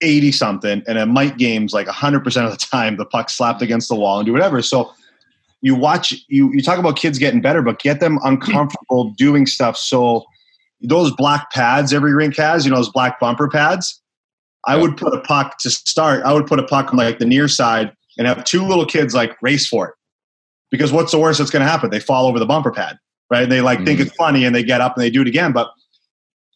[0.01, 3.89] 80 something and a mite game's like 100% of the time the puck slapped against
[3.89, 4.61] the wall and do whatever.
[4.61, 4.93] So
[5.61, 9.77] you watch you you talk about kids getting better but get them uncomfortable doing stuff.
[9.77, 10.25] So
[10.81, 14.01] those black pads every rink has you know those black bumper pads
[14.65, 17.25] i would put a puck to start i would put a puck on like the
[17.25, 19.95] near side and have two little kids like race for it.
[20.71, 21.89] Because what's the worst that's going to happen?
[21.89, 22.97] They fall over the bumper pad
[23.29, 23.43] right?
[23.43, 23.85] And they like mm-hmm.
[23.85, 25.71] think it's funny and they get up and they do it again but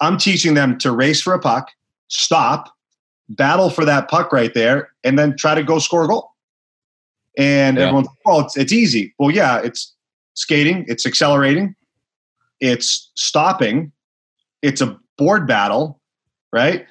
[0.01, 1.71] I'm teaching them to race for a puck,
[2.09, 2.73] stop,
[3.29, 6.31] battle for that puck right there, and then try to go score a goal.
[7.37, 7.83] And yeah.
[7.83, 9.13] everyone's, well, it's, it's easy.
[9.17, 9.93] Well, yeah, it's
[10.35, 11.75] skating, it's accelerating,
[12.59, 13.91] it's stopping,
[14.61, 15.99] it's a board battle,
[16.51, 16.85] right?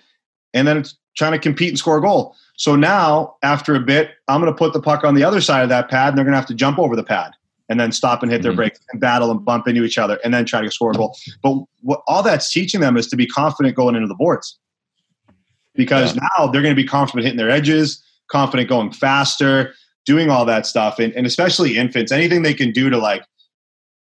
[0.55, 2.35] And then it's trying to compete and score a goal.
[2.57, 5.63] So now, after a bit, I'm going to put the puck on the other side
[5.63, 7.33] of that pad, and they're going to have to jump over the pad
[7.69, 8.49] and then stop and hit mm-hmm.
[8.49, 10.95] their brakes and battle and bump into each other and then try to score a
[10.95, 11.17] goal.
[11.43, 14.59] But what all that's teaching them is to be confident going into the boards
[15.75, 16.29] because yeah.
[16.39, 20.67] now they're going to be confident hitting their edges, confident going faster, doing all that
[20.67, 20.99] stuff.
[20.99, 23.25] And, and especially infants, anything they can do to like,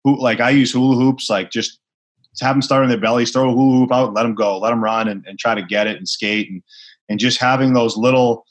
[0.03, 1.79] who, like I use hula hoops, like just
[2.41, 4.71] have them start on their bellies, throw a hula hoop out, let them go, let
[4.71, 6.63] them run and, and try to get it and skate and,
[7.09, 8.45] and just having those little,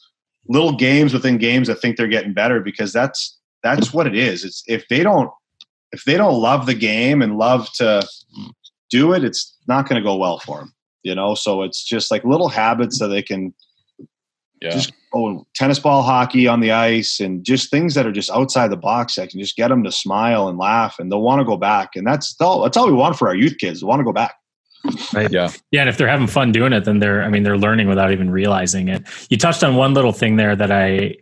[0.48, 4.44] little games within games that think they're getting better because that's, that's what it is.
[4.44, 5.30] It's if they don't
[5.92, 8.06] if they don't love the game and love to
[8.90, 10.74] do it, it's not going to go well for them.
[11.02, 13.54] You know, so it's just like little habits that they can
[14.60, 14.70] yeah.
[14.70, 18.68] just oh tennis ball hockey on the ice and just things that are just outside
[18.68, 21.44] the box that can just get them to smile and laugh and they'll want to
[21.44, 24.00] go back and that's all that's all we want for our youth kids they want
[24.00, 24.34] to go back.
[25.12, 25.30] Right.
[25.30, 25.50] Yeah.
[25.70, 28.12] Yeah and if they're having fun doing it then they're i mean they're learning without
[28.12, 29.02] even realizing it.
[29.28, 31.16] You touched on one little thing there that i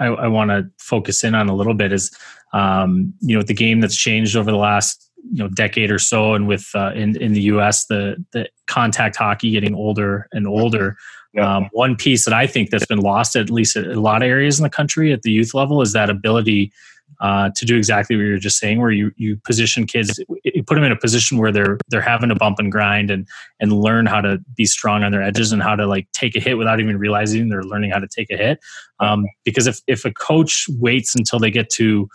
[0.00, 2.10] I, I want to focus in on a little bit is,
[2.52, 6.34] um, you know, the game that's changed over the last you know decade or so,
[6.34, 7.86] and with uh, in in the U.S.
[7.86, 10.96] the the contact hockey getting older and older.
[11.32, 11.56] Yeah.
[11.56, 14.28] Um, one piece that I think that's been lost, at least at a lot of
[14.28, 16.72] areas in the country at the youth level, is that ability
[17.20, 20.62] uh, to do exactly what you were just saying, where you you position kids, you
[20.62, 23.26] put them in a position where they're they're having to bump and grind and
[23.60, 26.40] and learn how to be strong on their edges and how to like take a
[26.40, 28.58] hit without even realizing they're learning how to take a hit.
[29.00, 32.08] Um, because if if a coach waits until they get to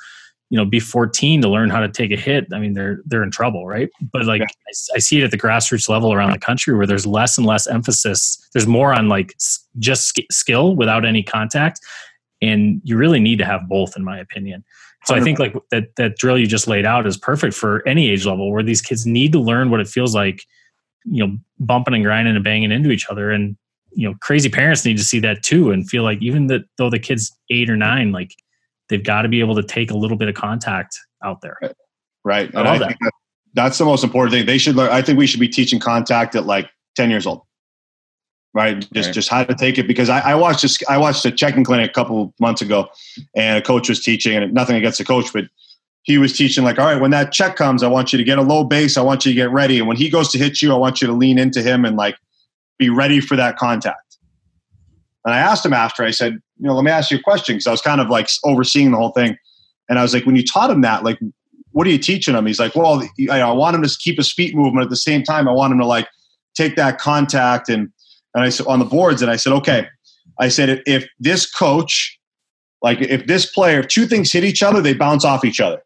[0.49, 3.23] you know be 14 to learn how to take a hit i mean they're they're
[3.23, 3.89] in trouble right?
[4.11, 4.45] But like yeah.
[4.45, 7.45] I, I, see it at the grassroots level around the country where there's less and
[7.45, 9.35] less emphasis there's more on like
[9.77, 11.79] just skill without any contact
[12.41, 14.63] and you really need to have both in my opinion.
[15.05, 18.09] So i think like that that drill you just laid out is perfect for any
[18.09, 20.43] age level where these kids need to learn what it feels like
[21.05, 23.31] you know bumping and grinding and banging into each other.
[23.31, 23.55] And
[23.91, 26.89] you know crazy parents need to see that too and feel like even that though
[26.89, 28.35] the kid's eight or nine like
[28.89, 31.57] they've got to be able to take a little bit of contact out there.
[32.23, 32.53] Right.
[32.55, 32.97] I, I that.
[32.99, 33.11] that.
[33.53, 34.45] that's the most important thing.
[34.45, 34.89] They should learn.
[34.89, 37.41] I think we should be teaching contact at like 10 years old.
[38.53, 38.79] Right.
[38.93, 39.13] Just, right.
[39.13, 41.91] just how to take it because I, I watched this, I watched a checking clinic
[41.91, 42.89] a couple months ago
[43.35, 45.45] and a coach was teaching and nothing against the coach, but
[46.03, 48.39] he was teaching like, all right, when that check comes, I want you to get
[48.39, 48.97] a low base.
[48.97, 49.77] I want you to get ready.
[49.77, 51.95] And when he goes to hit you, I want you to lean into him and
[51.95, 52.17] like
[52.79, 54.17] be ready for that contact.
[55.25, 57.55] And I asked him after, I said, you know, let me ask you a question
[57.55, 59.37] because I was kind of like overseeing the whole thing.
[59.87, 61.17] And I was like, when you taught him that, like,
[61.71, 62.45] what are you teaching him?
[62.45, 63.01] He's like, well,
[63.31, 65.47] I want him to keep his feet movement at the same time.
[65.47, 66.07] I want him to like
[66.55, 67.89] take that contact and
[68.35, 69.21] and I said on the boards.
[69.21, 69.87] And I said, okay.
[70.39, 72.17] I said, if this coach,
[72.81, 75.81] like if this player, if two things hit each other, they bounce off each other,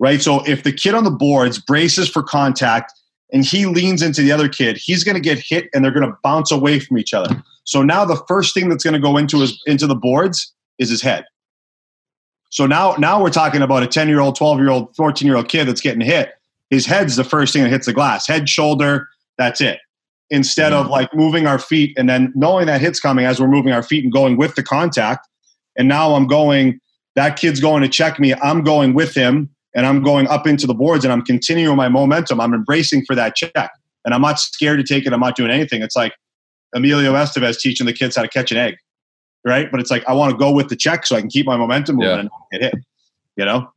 [0.00, 0.20] right?
[0.20, 2.92] So if the kid on the boards braces for contact
[3.32, 6.08] and he leans into the other kid, he's going to get hit and they're going
[6.08, 7.42] to bounce away from each other.
[7.64, 10.88] So now the first thing that's going to go into his into the boards is
[10.88, 11.24] his head.
[12.50, 15.36] So now now we're talking about a 10 year old, 12 year old, 14 year
[15.36, 16.32] old kid that's getting hit.
[16.70, 18.26] His head's the first thing that hits the glass.
[18.26, 19.80] Head, shoulder, that's it.
[20.30, 23.72] Instead of like moving our feet and then knowing that hit's coming as we're moving
[23.72, 25.26] our feet and going with the contact.
[25.76, 26.80] And now I'm going,
[27.14, 28.34] that kid's going to check me.
[28.34, 29.48] I'm going with him
[29.78, 32.40] and I'm going up into the boards and I'm continuing my momentum.
[32.40, 33.70] I'm embracing for that check.
[34.04, 35.12] And I'm not scared to take it.
[35.12, 35.82] I'm not doing anything.
[35.82, 36.14] It's like
[36.74, 38.74] Emilio Estevez teaching the kids how to catch an egg,
[39.44, 39.70] right?
[39.70, 41.56] But it's like I want to go with the check so I can keep my
[41.56, 42.20] momentum moving yeah.
[42.50, 42.74] and get hit.
[43.36, 43.72] You know?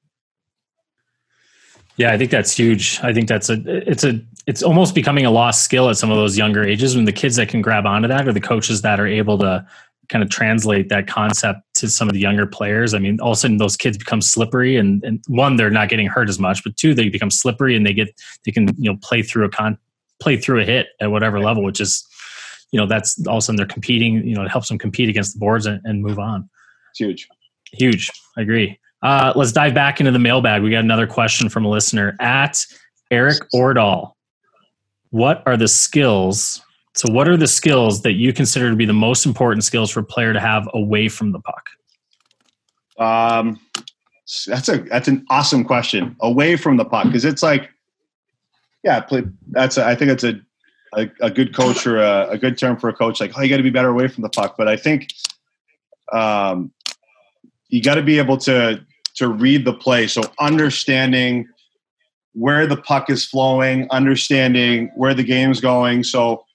[1.98, 3.00] Yeah, I think that's huge.
[3.04, 6.18] I think that's a it's a it's almost becoming a lost skill at some of
[6.18, 9.00] those younger ages when the kids that can grab onto that or the coaches that
[9.00, 9.64] are able to
[10.10, 12.94] kind of translate that concept to some of the younger players.
[12.94, 15.90] I mean, all of a sudden those kids become slippery and, and one, they're not
[15.90, 18.10] getting hurt as much, but two, they become slippery and they get
[18.46, 19.78] they can, you know, play through a con
[20.20, 22.08] play through a hit at whatever level, which is
[22.72, 25.10] you know that's all of a sudden they're competing you know it helps them compete
[25.10, 26.50] against the boards and, and move on.
[26.92, 27.28] It's huge.
[27.74, 28.10] Huge.
[28.38, 28.80] I agree.
[29.02, 30.62] Uh, let's dive back into the mailbag.
[30.62, 32.64] We got another question from a listener at
[33.10, 34.14] eric ordall.
[35.10, 36.62] What are the skills
[36.94, 40.02] so what are the skills that you consider to be the most important skills for
[40.02, 41.70] a player to have away from the puck
[42.98, 43.60] um
[44.48, 47.70] that's a that's an awesome question away from the puck because it's like
[48.84, 50.40] yeah play, that's a, I think it's a
[50.94, 53.50] a, a good coach or a, a, good term for a coach, like, oh, you
[53.50, 54.56] got to be better away from the puck.
[54.58, 55.08] But I think
[56.12, 56.72] um,
[57.70, 58.86] you got to be able to
[59.16, 60.08] to read the play.
[60.08, 61.48] So understanding
[62.34, 66.04] where the puck is flowing, understanding where the game's going.
[66.04, 66.46] So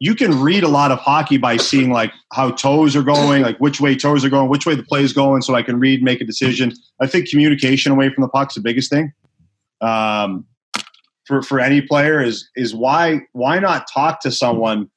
[0.00, 3.58] you can read a lot of hockey by seeing like how toes are going, like
[3.58, 6.02] which way toes are going, which way the play is going, so I can read,
[6.02, 6.72] make a decision.
[7.00, 9.12] I think communication away from the puck's the biggest thing.
[9.80, 10.46] Um,
[11.26, 14.88] for for any player is is why why not talk to someone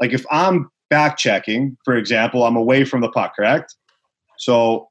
[0.00, 3.74] like if I'm back checking, for example, I'm away from the puck, correct?
[4.38, 4.88] So,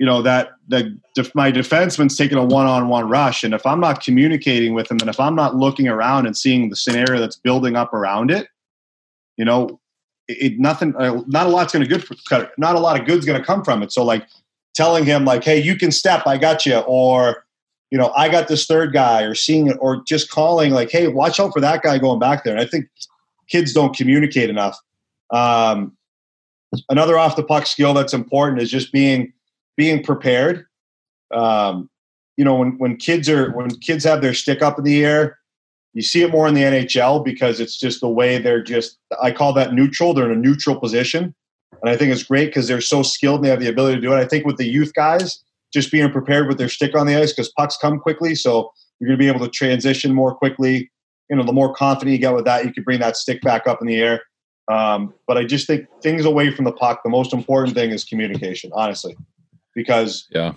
[0.00, 0.98] you know that the
[1.34, 5.20] my defenseman's taking a one-on-one rush, and if I'm not communicating with him, and if
[5.20, 8.48] I'm not looking around and seeing the scenario that's building up around it,
[9.36, 9.78] you know,
[10.26, 12.16] it, it nothing, uh, not a lot's going to good, for,
[12.56, 13.92] not a lot of good's going to come from it.
[13.92, 14.26] So, like
[14.74, 17.44] telling him, like, "Hey, you can step, I got you," or
[17.90, 21.08] you know, I got this third guy or seeing it or just calling like, hey,
[21.08, 22.54] watch out for that guy going back there.
[22.54, 22.86] And I think
[23.48, 24.78] kids don't communicate enough.
[25.30, 25.96] Um,
[26.88, 29.32] another off the puck skill that's important is just being
[29.80, 30.66] being prepared.
[31.32, 31.88] Um,
[32.36, 35.38] you know, when when kids are when kids have their stick up in the air,
[35.94, 38.98] you see it more in the NHL because it's just the way they're just.
[39.22, 40.12] I call that neutral.
[40.12, 41.34] They're in a neutral position,
[41.80, 44.02] and I think it's great because they're so skilled and they have the ability to
[44.02, 44.16] do it.
[44.16, 47.32] I think with the youth guys, just being prepared with their stick on the ice
[47.32, 48.34] because pucks come quickly.
[48.34, 50.90] So you're going to be able to transition more quickly.
[51.30, 53.66] You know, the more confident you get with that, you can bring that stick back
[53.66, 54.20] up in the air.
[54.70, 58.04] Um, but I just think things away from the puck, the most important thing is
[58.04, 59.16] communication, honestly,
[59.74, 60.52] because yeah,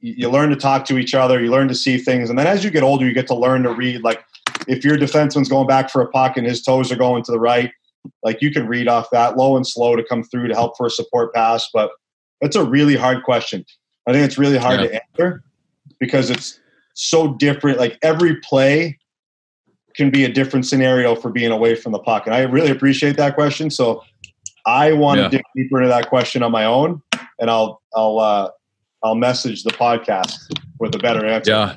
[0.00, 2.64] you, learn to talk to each other, you learn to see things, and then as
[2.64, 4.02] you get older, you get to learn to read.
[4.02, 4.24] Like
[4.68, 7.40] if your defenseman's going back for a puck and his toes are going to the
[7.40, 7.70] right,
[8.22, 10.86] like you can read off that low and slow to come through to help for
[10.86, 11.68] a support pass.
[11.72, 11.90] But
[12.40, 13.64] that's a really hard question.
[14.06, 14.86] I think it's really hard yeah.
[14.86, 15.44] to answer
[15.98, 16.58] because it's
[16.94, 17.78] so different.
[17.78, 18.98] Like every play
[19.94, 22.26] can be a different scenario for being away from the puck.
[22.26, 23.70] And I really appreciate that question.
[23.70, 24.02] So
[24.66, 25.24] I want yeah.
[25.24, 27.02] to dig deeper into that question on my own
[27.40, 28.50] and I'll, I'll, uh,
[29.02, 30.38] I'll message the podcast
[30.78, 31.50] with a better answer.
[31.50, 31.76] Yeah.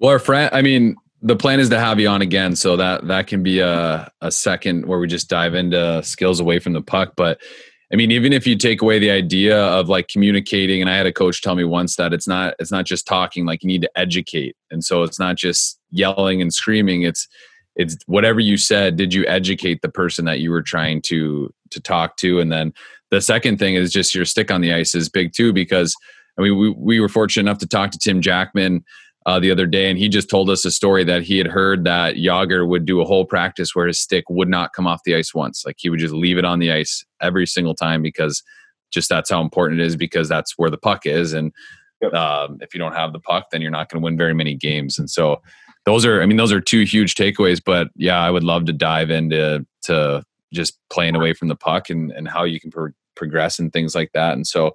[0.00, 3.26] Well, friend, I mean, the plan is to have you on again, so that that
[3.26, 7.14] can be a a second where we just dive into skills away from the puck.
[7.16, 7.40] But
[7.92, 11.06] I mean, even if you take away the idea of like communicating, and I had
[11.06, 13.82] a coach tell me once that it's not it's not just talking, like you need
[13.82, 17.02] to educate, and so it's not just yelling and screaming.
[17.02, 17.26] It's
[17.74, 18.96] it's whatever you said.
[18.96, 22.38] Did you educate the person that you were trying to to talk to?
[22.38, 22.72] And then
[23.10, 25.94] the second thing is just your stick on the ice is big too because
[26.38, 28.84] I mean we we were fortunate enough to talk to Tim Jackman
[29.26, 31.84] uh, the other day, and he just told us a story that he had heard
[31.84, 35.14] that Jagr would do a whole practice where his stick would not come off the
[35.14, 35.64] ice once.
[35.66, 38.42] Like he would just leave it on the ice every single time because
[38.90, 41.34] just that's how important it is because that's where the puck is.
[41.34, 41.52] And
[42.00, 42.14] yep.
[42.14, 44.54] um, if you don't have the puck, then you're not going to win very many
[44.54, 44.98] games.
[44.98, 45.42] And so
[45.84, 47.60] those are, I mean, those are two huge takeaways.
[47.62, 51.90] But yeah, I would love to dive into to just playing away from the puck
[51.90, 52.70] and, and how you can
[53.18, 54.32] progress and things like that.
[54.32, 54.74] And so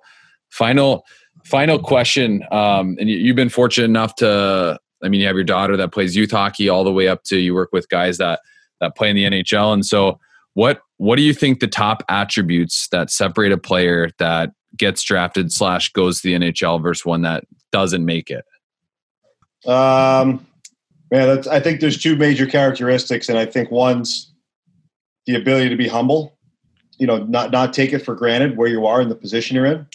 [0.52, 1.04] final
[1.46, 5.44] final question um, and you, have been fortunate enough to i mean you have your
[5.44, 8.40] daughter that plays youth hockey all the way up to you work with guys that
[8.80, 10.20] that play in the nhl and so
[10.54, 15.52] what what do you think the top attributes that separate a player that gets drafted
[15.52, 18.46] slash goes to the nhl versus one that doesn't make it?
[19.68, 20.46] Um
[21.12, 24.32] man i think there's two major characteristics and i think one's
[25.26, 26.33] the ability to be humble
[27.04, 29.66] you know not not take it for granted where you are in the position you're
[29.66, 29.86] in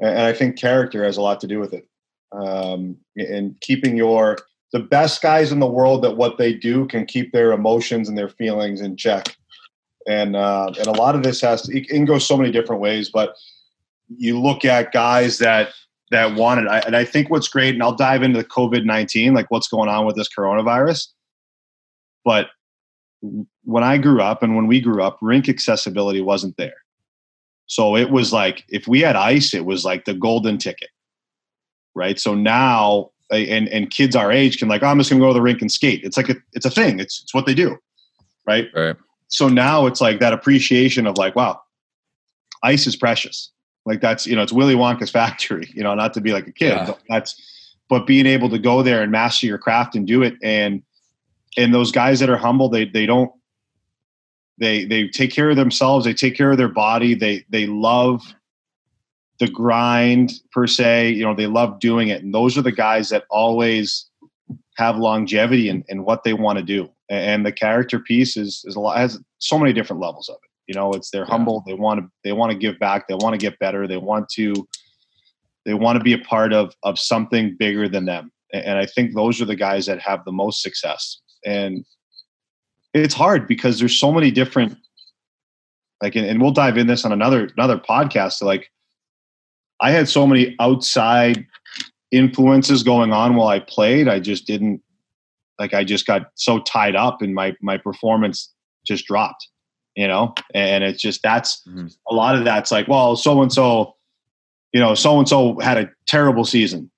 [0.00, 1.86] and I think character has a lot to do with it.
[2.32, 4.38] Um, and keeping your
[4.72, 8.16] the best guys in the world at what they do can keep their emotions and
[8.16, 9.36] their feelings in check.
[10.08, 12.80] And uh, and a lot of this has to it can go so many different
[12.80, 13.34] ways, but
[14.16, 15.70] you look at guys that
[16.10, 19.34] that wanted I, and I think what's great, and I'll dive into the COVID nineteen,
[19.34, 21.08] like what's going on with this coronavirus.
[22.24, 22.48] But
[23.64, 26.74] when I grew up and when we grew up, rink accessibility wasn't there.
[27.66, 30.90] So it was like if we had ice, it was like the golden ticket,
[31.94, 32.18] right?
[32.18, 35.34] So now and and kids our age can like, oh, I'm just gonna go to
[35.34, 36.02] the rink and skate.
[36.02, 36.98] It's like a, it's a thing.
[36.98, 37.76] It's it's what they do,
[38.46, 38.68] right?
[38.74, 38.96] Right.
[39.28, 41.60] So now it's like that appreciation of like, wow,
[42.64, 43.52] ice is precious.
[43.86, 45.70] Like that's you know it's Willy Wonka's factory.
[45.72, 46.86] You know, not to be like a kid, yeah.
[46.86, 47.40] but that's
[47.88, 50.82] but being able to go there and master your craft and do it and
[51.56, 53.30] and those guys that are humble, they they don't
[54.60, 56.04] they they take care of themselves.
[56.04, 57.14] They take care of their body.
[57.14, 58.22] They they love
[59.38, 61.10] the grind per se.
[61.10, 64.06] You know, they love doing it, and those are the guys that always
[64.76, 66.88] have longevity in, in what they want to do.
[67.08, 70.50] And the character piece is is a lot has so many different levels of it.
[70.68, 71.30] You know, it's they're yeah.
[71.30, 71.64] humble.
[71.66, 73.08] They want to they want to give back.
[73.08, 73.88] They want to get better.
[73.88, 74.54] They want to
[75.64, 78.30] they want to be a part of of something bigger than them.
[78.52, 81.18] And I think those are the guys that have the most success.
[81.46, 81.84] And
[82.94, 84.76] it's hard because there's so many different
[86.02, 88.70] like and, and we'll dive in this on another another podcast like
[89.80, 91.46] i had so many outside
[92.10, 94.82] influences going on while i played i just didn't
[95.58, 98.52] like i just got so tied up and my my performance
[98.84, 99.48] just dropped
[99.96, 100.34] you know?
[100.54, 101.88] And it's just that's mm-hmm.
[102.08, 103.96] a lot of that's like well so and so
[104.72, 106.90] you know so and so had a terrible season.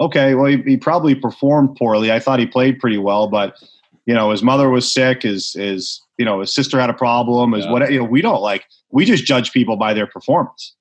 [0.00, 2.12] Okay well he, he probably performed poorly.
[2.12, 3.60] I thought he played pretty well but
[4.06, 7.52] you know his mother was sick his his you know his sister had a problem
[7.52, 7.72] is yeah.
[7.72, 10.74] what you know we don't like we just judge people by their performance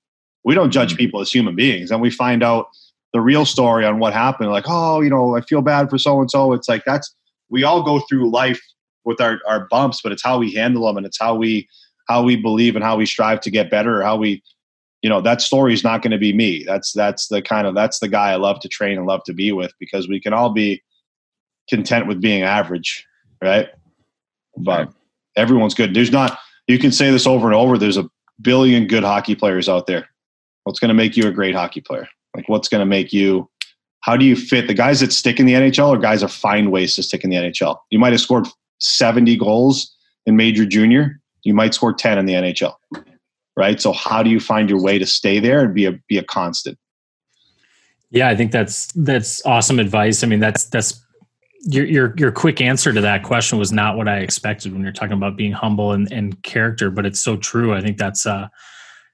[0.43, 0.97] we don't judge mm-hmm.
[0.97, 2.67] people as human beings and we find out
[3.11, 6.21] the real story on what happened like oh you know i feel bad for so
[6.21, 7.13] and so it's like that's
[7.49, 8.61] we all go through life
[9.03, 11.67] with our, our bumps but it's how we handle them and it's how we
[12.07, 14.41] how we believe and how we strive to get better or how we
[15.01, 17.75] you know that story is not going to be me that's that's the kind of
[17.75, 20.33] that's the guy i love to train and love to be with because we can
[20.33, 20.81] all be
[21.69, 23.05] content with being average
[23.45, 23.69] right?
[24.57, 24.91] But
[25.35, 25.93] everyone's good.
[25.93, 26.37] There's not,
[26.67, 28.09] you can say this over and over, there's a
[28.41, 30.09] billion good hockey players out there.
[30.63, 32.07] What's going to make you a great hockey player?
[32.35, 33.49] Like, what's going to make you,
[34.01, 36.71] how do you fit the guys that stick in the NHL or guys that find
[36.71, 37.77] ways to stick in the NHL?
[37.91, 38.47] You might have scored
[38.79, 42.73] 70 goals in major junior, you might score 10 in the NHL,
[43.55, 43.79] right?
[43.79, 46.23] So, how do you find your way to stay there and be a, be a
[46.23, 46.79] constant?
[48.09, 50.23] Yeah, I think that's that's awesome advice.
[50.23, 51.04] I mean, that's that's
[51.65, 54.93] your, your your quick answer to that question was not what I expected when you're
[54.93, 57.73] talking about being humble and, and character, but it's so true.
[57.73, 58.47] I think that's uh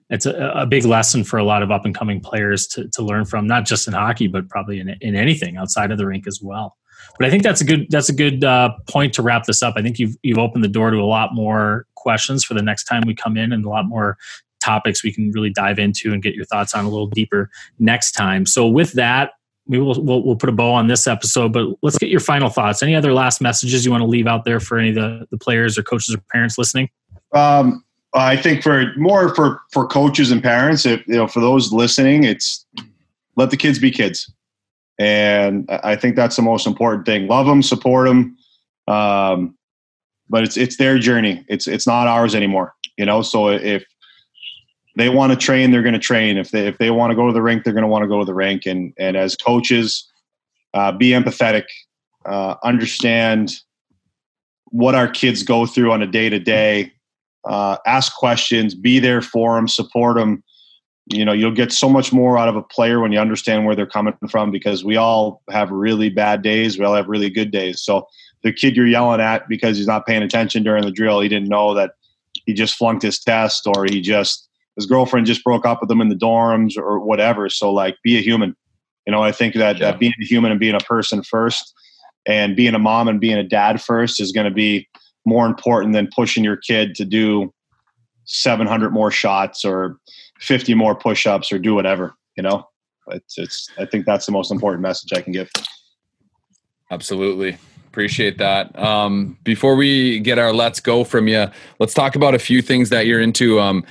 [0.09, 3.01] it's a, a big lesson for a lot of up and coming players to, to
[3.01, 6.27] learn from, not just in hockey, but probably in, in anything outside of the rink
[6.27, 6.75] as well.
[7.17, 9.75] But I think that's a good that's a good uh, point to wrap this up.
[9.77, 12.83] I think you've you've opened the door to a lot more questions for the next
[12.85, 14.17] time we come in, and a lot more
[14.61, 17.49] topics we can really dive into and get your thoughts on a little deeper
[17.79, 18.45] next time.
[18.45, 19.31] So with that,
[19.71, 22.49] we will we'll, we'll put a bow on this episode, but let's get your final
[22.49, 22.83] thoughts.
[22.83, 25.37] Any other last messages you want to leave out there for any of the, the
[25.37, 26.89] players or coaches or parents listening?
[27.31, 27.81] Um,
[28.13, 32.25] I think for more for for coaches and parents, if you know, for those listening,
[32.25, 32.65] it's
[33.37, 34.29] let the kids be kids.
[34.99, 37.27] And I think that's the most important thing.
[37.27, 38.37] Love them, support them.
[38.87, 39.57] Um,
[40.29, 41.45] but it's it's their journey.
[41.47, 42.75] It's it's not ours anymore.
[42.97, 43.85] You know, so if
[44.95, 46.37] they want to train, they're going to train.
[46.37, 48.07] If they if they want to go to the rink, they're going to want to
[48.07, 48.65] go to the rink.
[48.65, 50.09] And and as coaches,
[50.73, 51.63] uh, be empathetic,
[52.25, 53.53] uh, understand
[54.65, 56.91] what our kids go through on a day to day.
[57.49, 60.43] Ask questions, be there for them, support them.
[61.07, 63.75] You know, you'll get so much more out of a player when you understand where
[63.75, 66.77] they're coming from because we all have really bad days.
[66.77, 67.81] We all have really good days.
[67.81, 68.07] So
[68.43, 71.49] the kid you're yelling at because he's not paying attention during the drill, he didn't
[71.49, 71.95] know that
[72.45, 74.47] he just flunked his test or he just
[74.81, 77.49] his girlfriend just broke up with him in the dorms or whatever.
[77.49, 78.55] So like, be a human.
[79.05, 79.91] You know, I think that, yeah.
[79.91, 81.73] that being a human and being a person first,
[82.25, 84.87] and being a mom and being a dad first is going to be
[85.25, 87.53] more important than pushing your kid to do
[88.25, 89.97] 700 more shots or
[90.39, 92.13] 50 more push-ups or do whatever.
[92.37, 92.67] You know,
[93.07, 93.69] it's it's.
[93.77, 95.49] I think that's the most important message I can give.
[96.91, 97.57] Absolutely.
[97.87, 98.77] Appreciate that.
[98.79, 101.47] Um, before we get our let's go from you,
[101.79, 103.59] let's talk about a few things that you're into.
[103.59, 103.83] Um,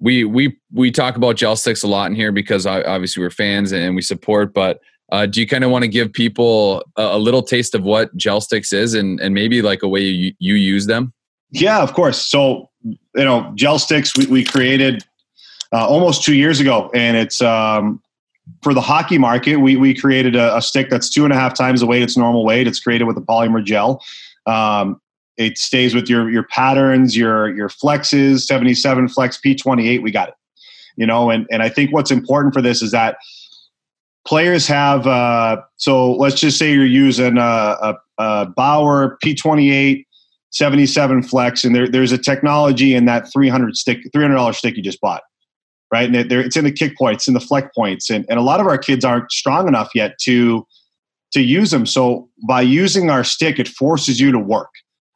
[0.00, 3.72] we we we talk about gel sticks a lot in here because obviously we're fans
[3.72, 4.54] and we support.
[4.54, 4.80] But
[5.10, 8.14] uh, do you kind of want to give people a, a, little taste of what
[8.16, 11.12] gel sticks is and and maybe like a way you, you use them?
[11.50, 12.20] Yeah, of course.
[12.26, 15.04] So you know, gel sticks we, we created
[15.72, 18.00] uh, almost two years ago, and it's um,
[18.62, 19.56] for the hockey market.
[19.56, 22.16] We we created a, a, stick that's two and a half times the weight its
[22.16, 22.66] normal weight.
[22.66, 24.02] It's created with a polymer gel.
[24.46, 25.00] Um,
[25.38, 30.02] it stays with your your patterns, your your flexes, 77 flex P28.
[30.02, 30.34] We got it.
[30.96, 33.16] You know, and and I think what's important for this is that
[34.26, 35.06] players have.
[35.06, 40.04] Uh, so let's just say you're using a, a, a Bauer P28
[40.50, 45.00] 77 flex, and there, there's a technology in that 300 stick, $300 stick you just
[45.00, 45.22] bought,
[45.92, 46.12] right?
[46.12, 48.66] And it's in the kick points, in the flex points, and, and a lot of
[48.66, 50.66] our kids aren't strong enough yet to
[51.32, 51.84] to use them.
[51.84, 54.70] So by using our stick, it forces you to work.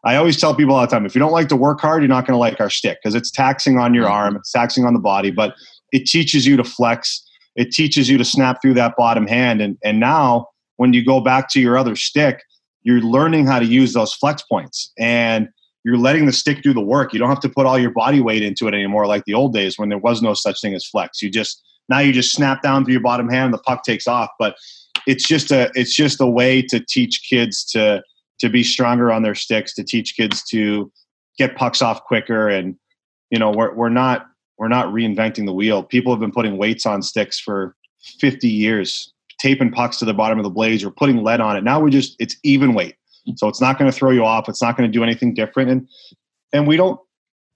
[0.04, 2.08] I always tell people all the time if you don't like to work hard, you're
[2.08, 4.12] not going to like our stick because it's taxing on your mm-hmm.
[4.12, 5.54] arm, it's taxing on the body, but
[5.92, 7.24] it teaches you to flex.
[7.54, 9.60] It teaches you to snap through that bottom hand.
[9.60, 12.42] And, and now, when you go back to your other stick,
[12.82, 15.48] you're learning how to use those flex points and
[15.84, 17.12] you're letting the stick do the work.
[17.12, 19.52] You don't have to put all your body weight into it anymore like the old
[19.52, 21.22] days when there was no such thing as flex.
[21.22, 24.30] You just now you just snap down through your bottom hand, the puck takes off.
[24.38, 24.56] But
[25.06, 28.02] it's just a it's just a way to teach kids to
[28.40, 30.90] to be stronger on their sticks, to teach kids to
[31.38, 32.48] get pucks off quicker.
[32.48, 32.76] And,
[33.30, 34.26] you know, we're, we're not,
[34.58, 35.82] we're not reinventing the wheel.
[35.82, 37.76] People have been putting weights on sticks for
[38.20, 41.64] 50 years, taping pucks to the bottom of the blades or putting lead on it.
[41.64, 42.96] Now we just, it's even weight.
[43.36, 44.48] So it's not going to throw you off.
[44.48, 45.70] It's not going to do anything different.
[45.70, 45.88] And,
[46.52, 47.00] and we don't,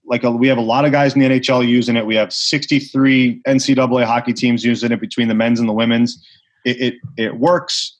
[0.05, 2.05] like a, we have a lot of guys in the NHL using it.
[2.05, 6.25] We have 63 NCAA hockey teams using it between the men's and the women's.
[6.65, 7.97] It, it, it works.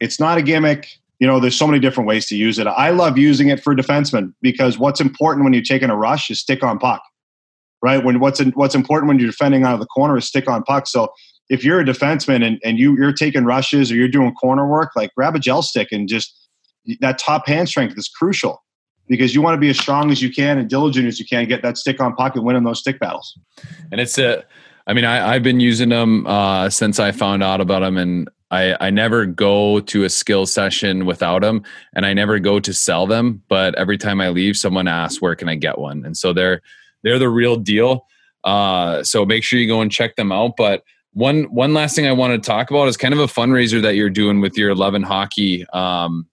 [0.00, 0.88] It's not a gimmick
[1.20, 2.66] you know, there's so many different ways to use it.
[2.66, 6.40] I love using it for defensemen because what's important when you're taking a rush is
[6.40, 7.02] stick on puck,
[7.82, 8.02] right?
[8.02, 10.62] When what's in, what's important when you're defending out of the corner is stick on
[10.64, 10.86] puck.
[10.86, 11.12] So
[11.48, 14.90] if you're a defenseman and, and you you're taking rushes or you're doing corner work,
[14.96, 16.34] like grab a gel stick and just
[17.00, 18.62] that top hand strength is crucial
[19.08, 21.46] because you want to be as strong as you can and diligent as you can,
[21.46, 23.38] get that stick on puck and winning those stick battles.
[23.92, 24.44] And it's a,
[24.86, 28.28] I mean, I, have been using them uh, since I found out about them, and
[28.54, 32.72] I, I never go to a skill session without them and I never go to
[32.72, 33.42] sell them.
[33.48, 36.04] But every time I leave, someone asks, where can I get one?
[36.04, 36.62] And so they're,
[37.02, 38.06] they're the real deal.
[38.44, 40.56] Uh, so make sure you go and check them out.
[40.56, 40.84] But
[41.14, 43.96] one, one last thing I want to talk about is kind of a fundraiser that
[43.96, 45.66] you're doing with your 11 hockey.
[45.72, 46.28] Um,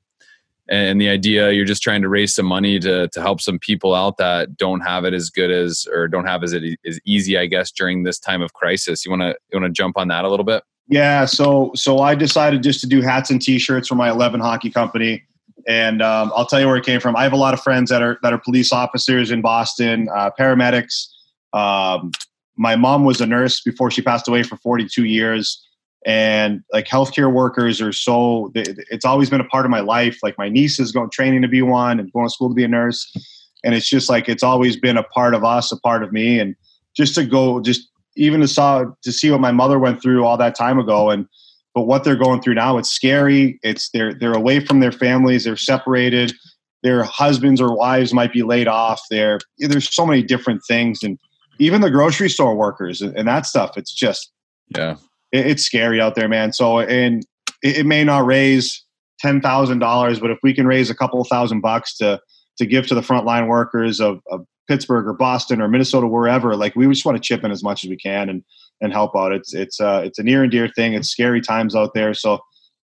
[0.70, 3.96] and the idea you're just trying to raise some money to, to help some people
[3.96, 7.38] out that don't have it as good as, or don't have as, it as easy,
[7.38, 9.06] I guess, during this time of crisis.
[9.06, 10.64] You want to, you want to jump on that a little bit?
[10.92, 14.70] Yeah, so so I decided just to do hats and T-shirts for my 11 hockey
[14.70, 15.24] company,
[15.66, 17.16] and um, I'll tell you where it came from.
[17.16, 20.32] I have a lot of friends that are that are police officers in Boston, uh,
[20.38, 21.08] paramedics.
[21.54, 22.12] Um,
[22.58, 25.66] my mom was a nurse before she passed away for 42 years,
[26.06, 28.52] and like healthcare workers are so.
[28.54, 30.20] It's always been a part of my life.
[30.22, 32.66] Like my niece is going training to be one and going to school to be
[32.66, 33.10] a nurse,
[33.64, 36.38] and it's just like it's always been a part of us, a part of me,
[36.38, 36.54] and
[36.98, 40.38] just to go just even to saw to see what my mother went through all
[40.38, 41.28] that time ago and
[41.74, 43.59] but what they're going through now it's scary.
[43.64, 45.45] It's they're they're away from their families.
[45.45, 46.34] They're separated.
[46.84, 49.01] Their husbands or wives might be laid off.
[49.09, 51.03] There there's so many different things.
[51.03, 51.18] And
[51.59, 54.32] even the grocery store workers and, and that stuff it's just
[54.76, 54.95] yeah.
[55.32, 56.51] it, it's scary out there man.
[56.53, 57.24] So and
[57.64, 58.84] it, it may not raise
[59.24, 62.20] $10,000 but if we can raise a couple thousand bucks to
[62.57, 66.76] to give to the frontline workers of, of Pittsburgh or Boston or Minnesota, wherever, like
[66.76, 68.30] we just want to chip in as much as we can.
[68.30, 68.44] And
[68.82, 69.32] and help out.
[69.32, 70.94] It's it's uh, it's a near and dear thing.
[70.94, 72.14] It's scary times out there.
[72.14, 72.40] So,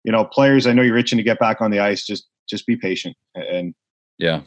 [0.04, 2.06] you know, players, I know you're itching to get back on the ice.
[2.06, 3.74] Just just be patient and
[4.18, 4.40] yeah,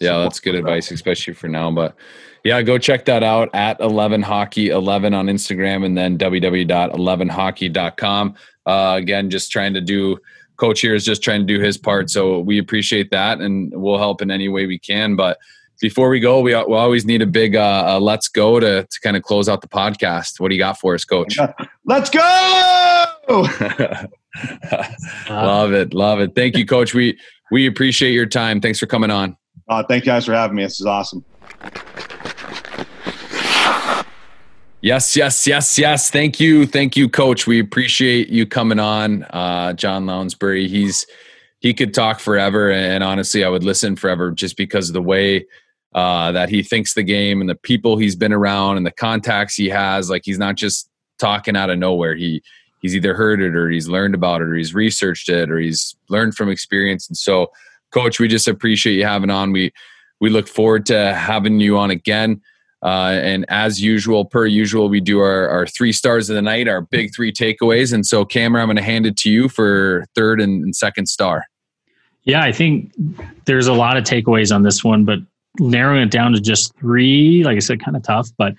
[0.00, 1.70] yeah, that's good advice, especially for now.
[1.70, 1.94] But
[2.44, 8.34] yeah, go check that out at 11 hockey 11 on Instagram and then www.11hockey.com.
[8.66, 10.18] Uh, again, just trying to do.
[10.56, 13.98] Coach here is just trying to do his part, so we appreciate that, and we'll
[13.98, 15.16] help in any way we can.
[15.16, 15.38] But
[15.80, 19.00] before we go, we, we always need a big uh, uh, let's go to, to
[19.00, 20.40] kind of close out the podcast.
[20.40, 21.38] What do you got for us, coach?
[21.84, 23.04] Let's go!
[25.28, 25.94] love it.
[25.94, 26.34] Love it.
[26.34, 26.94] Thank you, coach.
[26.94, 27.18] We,
[27.50, 28.60] we appreciate your time.
[28.60, 29.36] Thanks for coming on.
[29.68, 30.62] Uh, thank you guys for having me.
[30.62, 31.24] This is awesome.
[34.80, 36.10] Yes, yes, yes, yes.
[36.10, 36.66] Thank you.
[36.66, 37.46] Thank you, coach.
[37.46, 39.22] We appreciate you coming on.
[39.24, 41.06] Uh, John Lounsbury, he's,
[41.60, 42.70] he could talk forever.
[42.70, 45.46] And honestly, I would listen forever just because of the way
[45.94, 49.54] uh, that he thinks the game and the people he's been around and the contacts
[49.54, 50.10] he has.
[50.10, 52.14] Like he's not just talking out of nowhere.
[52.14, 52.42] He
[52.82, 55.96] he's either heard it or he's learned about it or he's researched it or he's
[56.08, 57.08] learned from experience.
[57.08, 57.50] And so,
[57.92, 59.52] coach, we just appreciate you having on.
[59.52, 59.72] We
[60.20, 62.40] we look forward to having you on again.
[62.82, 66.68] Uh, and as usual, per usual, we do our, our three stars of the night,
[66.68, 67.94] our big three takeaways.
[67.94, 71.06] And so, Cameron, I'm going to hand it to you for third and, and second
[71.06, 71.46] star.
[72.24, 72.92] Yeah, I think
[73.46, 75.18] there's a lot of takeaways on this one, but
[75.58, 78.28] narrowing it down to just three, like I said, kind of tough.
[78.36, 78.54] But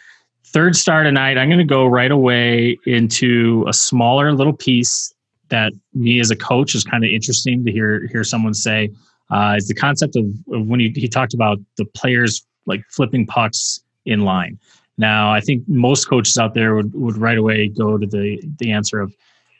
[0.46, 5.14] third star tonight, I'm going to go right away into a smaller little piece
[5.50, 8.89] that me as a coach is kind of interesting to hear hear someone say.
[9.32, 13.26] Uh, is the concept of, of when he, he talked about the players like flipping
[13.26, 14.60] pucks in line.
[14.98, 18.72] Now, I think most coaches out there would, would right away go to the the
[18.72, 19.14] answer of,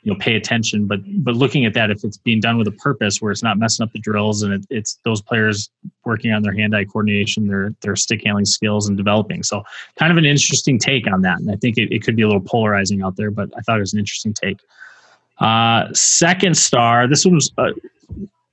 [0.06, 0.86] you know, pay attention.
[0.86, 3.58] But but looking at that, if it's being done with a purpose, where it's not
[3.58, 5.68] messing up the drills, and it, it's those players
[6.04, 9.42] working on their hand-eye coordination, their their stick handling skills, and developing.
[9.42, 9.64] So,
[9.98, 11.40] kind of an interesting take on that.
[11.40, 13.78] And I think it, it could be a little polarizing out there, but I thought
[13.78, 14.60] it was an interesting take.
[15.38, 17.08] Uh, second star.
[17.08, 17.72] This one was uh,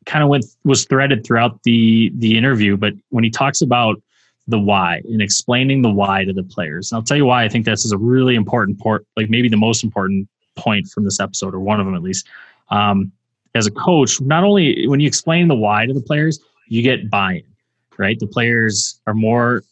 [0.07, 4.01] kind of went was threaded throughout the the interview, but when he talks about
[4.47, 6.91] the why and explaining the why to the players.
[6.91, 9.47] And I'll tell you why I think this is a really important part, like maybe
[9.47, 12.27] the most important point from this episode, or one of them at least.
[12.69, 13.11] Um,
[13.55, 17.09] as a coach, not only when you explain the why to the players, you get
[17.09, 17.43] buy-in,
[17.97, 18.19] right?
[18.19, 19.63] The players are more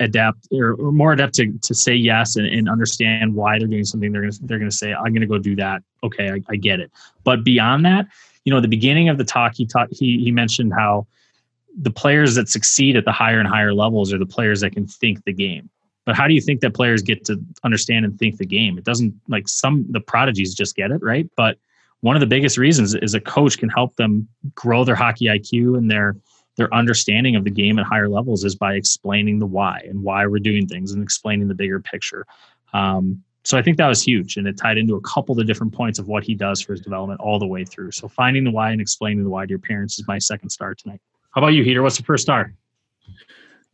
[0.00, 4.12] adept or more adept to, to say yes and, and understand why they're doing something.
[4.12, 5.82] They're gonna they're gonna say, I'm gonna go do that.
[6.02, 6.90] Okay, I, I get it.
[7.24, 8.06] But beyond that,
[8.44, 11.06] you know, the beginning of the talk, he taught he he mentioned how
[11.76, 14.86] the players that succeed at the higher and higher levels are the players that can
[14.86, 15.68] think the game.
[16.04, 18.76] But how do you think that players get to understand and think the game?
[18.76, 21.28] It doesn't like some the prodigies just get it, right?
[21.36, 21.58] But
[22.00, 25.78] one of the biggest reasons is a coach can help them grow their hockey IQ
[25.78, 26.16] and their
[26.56, 30.26] their understanding of the game at higher levels is by explaining the why and why
[30.26, 32.26] we're doing things and explaining the bigger picture.
[32.72, 35.44] Um, so I think that was huge, and it tied into a couple of the
[35.44, 37.90] different points of what he does for his development all the way through.
[37.90, 40.74] So finding the why and explaining the why to your parents is my second star
[40.74, 41.00] tonight.
[41.32, 41.82] How about you, Heater?
[41.82, 42.54] What's the first star?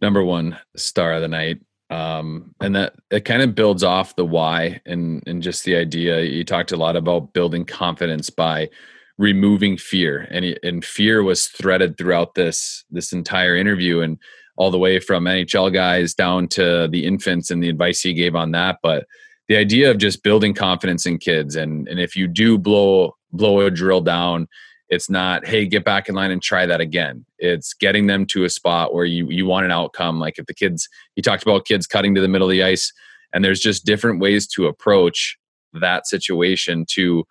[0.01, 1.61] Number one star of the night.
[1.91, 6.21] Um, and that it kind of builds off the why and and just the idea.
[6.23, 8.71] You talked a lot about building confidence by
[9.19, 14.19] removing fear, and and fear was threaded throughout this this entire interview, and
[14.57, 18.37] all the way from NHL guys down to the infants and the advice he gave
[18.37, 18.79] on that.
[18.83, 19.07] But
[19.49, 23.61] the idea of just building confidence in kids, and and if you do blow blow
[23.61, 24.47] a drill down
[24.91, 27.25] it's not, hey, get back in line and try that again.
[27.39, 30.19] It's getting them to a spot where you you want an outcome.
[30.19, 32.93] Like if the kids, he talked about kids cutting to the middle of the ice,
[33.33, 35.39] and there's just different ways to approach
[35.75, 37.25] that situation to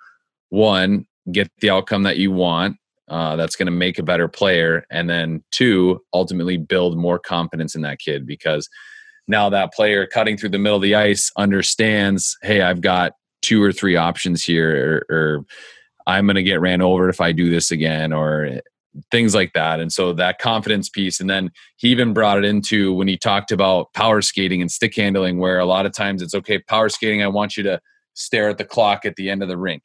[0.49, 2.77] one get the outcome that you want
[3.09, 7.75] uh, that's going to make a better player and then two ultimately build more confidence
[7.75, 8.69] in that kid because
[9.27, 13.61] now that player cutting through the middle of the ice understands hey i've got two
[13.61, 15.45] or three options here or, or
[16.07, 18.61] I'm going to get ran over if I do this again or
[19.11, 19.79] things like that.
[19.79, 21.19] And so that confidence piece.
[21.19, 24.95] And then he even brought it into when he talked about power skating and stick
[24.95, 27.79] handling, where a lot of times it's okay, power skating, I want you to
[28.13, 29.83] stare at the clock at the end of the rink.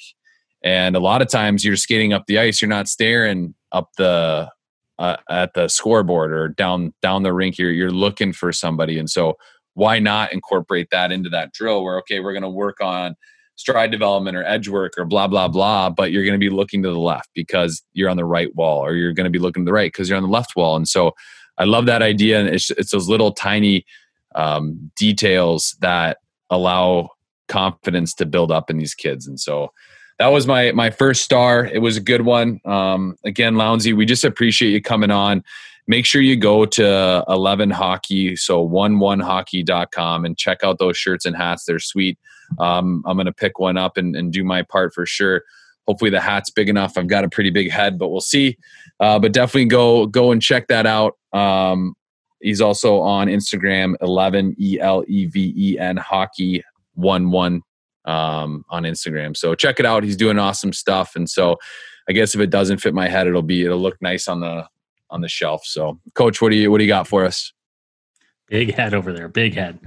[0.62, 4.50] And a lot of times you're skating up the ice, you're not staring up the
[4.98, 7.58] uh, at the scoreboard or down down the rink.
[7.58, 9.34] You're you're looking for somebody, and so
[9.74, 11.84] why not incorporate that into that drill?
[11.84, 13.16] Where okay, we're going to work on
[13.56, 16.82] stride development or edge work or blah blah blah but you're going to be looking
[16.82, 19.64] to the left because you're on the right wall or you're going to be looking
[19.64, 20.76] to the right because you're on the left wall.
[20.76, 21.12] And so
[21.56, 23.86] i love that idea and it's, it's those little tiny
[24.34, 26.18] um, details that
[26.50, 27.10] allow
[27.46, 29.26] confidence to build up in these kids.
[29.28, 29.70] And so
[30.18, 31.64] that was my my first star.
[31.64, 32.60] It was a good one.
[32.64, 35.44] Um, again lounsey we just appreciate you coming on.
[35.86, 41.36] Make sure you go to 11 hockey so 11hockey.com and check out those shirts and
[41.36, 41.64] hats.
[41.64, 42.18] They're sweet
[42.58, 45.42] um, i'm going to pick one up and, and, do my part for sure
[45.86, 48.56] hopefully the hat's big enough i've got a pretty big head but we'll see
[49.00, 51.94] uh, but definitely go go and check that out um,
[52.40, 56.62] he's also on instagram 11 e-l-e-v-e-n hockey
[56.94, 57.62] 1 1
[58.06, 61.56] um, on instagram so check it out he's doing awesome stuff and so
[62.08, 64.66] i guess if it doesn't fit my head it'll be it'll look nice on the
[65.14, 65.64] on the shelf.
[65.64, 67.52] So, Coach, what do you what do you got for us?
[68.48, 69.78] Big head over there, big head.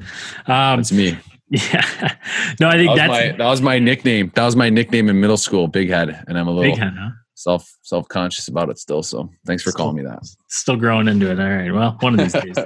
[0.48, 1.18] Um, That's me.
[1.50, 2.16] Yeah,
[2.60, 4.32] no, I think that was, that's my, that was my nickname.
[4.36, 7.10] That was my nickname in middle school, Big Head, and I'm a little head, huh?
[7.38, 9.04] self self conscious about it still.
[9.04, 10.28] So thanks for still, calling me that.
[10.48, 11.40] Still growing into it.
[11.40, 11.72] All right.
[11.72, 12.58] Well, one of these days.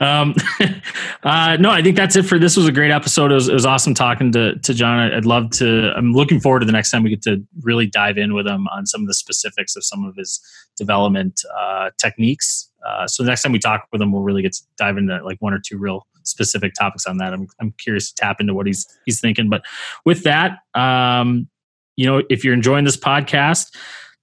[0.00, 0.34] um,
[1.22, 2.56] uh, no, I think that's it for this.
[2.56, 3.30] Was a great episode.
[3.30, 5.12] It was, it was awesome talking to to John.
[5.12, 5.92] I'd love to.
[5.96, 8.66] I'm looking forward to the next time we get to really dive in with him
[8.68, 10.40] on some of the specifics of some of his
[10.76, 12.70] development uh, techniques.
[12.86, 15.22] Uh, so the next time we talk with him, we'll really get to dive into
[15.24, 17.32] like one or two real specific topics on that.
[17.32, 19.48] I'm I'm curious to tap into what he's he's thinking.
[19.48, 19.62] But
[20.04, 21.48] with that, um,
[21.96, 23.74] you know, if you're enjoying this podcast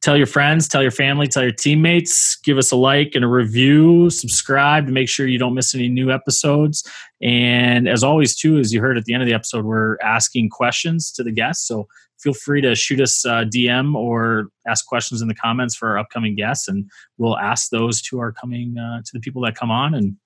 [0.04, 3.28] tell your friends, tell your family, tell your teammates, give us a like and a
[3.28, 6.84] review, subscribe to make sure you don't miss any new episodes.
[7.22, 10.50] And as always, too, as you heard at the end of the episode, we're asking
[10.50, 11.66] questions to the guests.
[11.66, 11.88] So
[12.20, 15.98] feel free to shoot us a DM or ask questions in the comments for our
[15.98, 19.72] upcoming guests, and we'll ask those to our coming uh, to the people that come
[19.72, 20.18] on and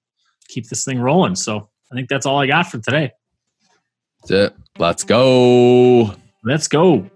[0.47, 1.35] keep this thing rolling.
[1.35, 3.11] So I think that's all I got for today.
[4.21, 4.55] That's it.
[4.77, 6.13] Let's go.
[6.43, 7.09] Let's go.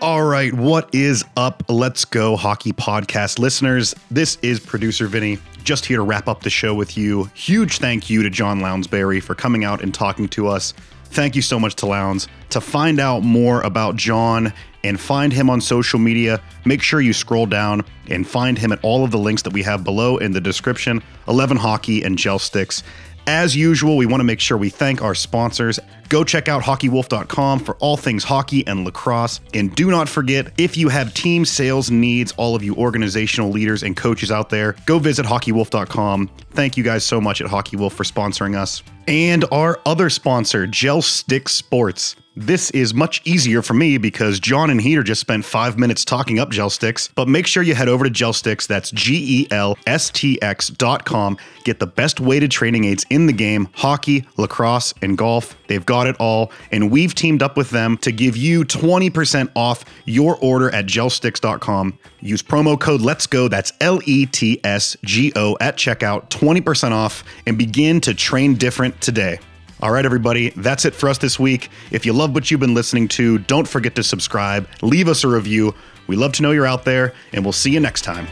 [0.00, 1.62] All right, what is up?
[1.68, 3.94] Let's go, hockey podcast listeners.
[4.10, 7.30] This is producer Vinny, just here to wrap up the show with you.
[7.32, 10.74] Huge thank you to John Lounsbury for coming out and talking to us.
[11.06, 12.28] Thank you so much to Lowndes.
[12.50, 14.52] To find out more about John
[14.84, 18.78] and find him on social media, make sure you scroll down and find him at
[18.84, 22.38] all of the links that we have below in the description 11 Hockey and Gel
[22.38, 22.82] Sticks.
[23.26, 25.80] As usual, we want to make sure we thank our sponsors.
[26.10, 29.40] Go check out hockeywolf.com for all things hockey and lacrosse.
[29.54, 33.82] And do not forget, if you have team sales needs, all of you organizational leaders
[33.82, 36.30] and coaches out there, go visit hockeywolf.com.
[36.50, 38.82] Thank you guys so much at Hockey Wolf for sponsoring us.
[39.08, 42.16] And our other sponsor, Gel Stick Sports.
[42.36, 46.40] This is much easier for me because John and Heater just spent five minutes talking
[46.40, 47.08] up gel sticks.
[47.14, 48.66] But make sure you head over to gel sticks.
[48.66, 51.38] That's G E L S T X dot com.
[51.62, 55.56] Get the best weighted training aids in the game hockey, lacrosse, and golf.
[55.68, 56.50] They've got it all.
[56.72, 61.96] And we've teamed up with them to give you 20% off your order at gelstx.com.
[62.18, 63.46] Use promo code Let's Go.
[63.46, 66.30] That's L E T S G O at checkout.
[66.30, 69.38] 20% off and begin to train different today.
[69.84, 71.68] All right, everybody, that's it for us this week.
[71.90, 75.28] If you love what you've been listening to, don't forget to subscribe, leave us a
[75.28, 75.74] review.
[76.06, 78.26] We love to know you're out there, and we'll see you next time.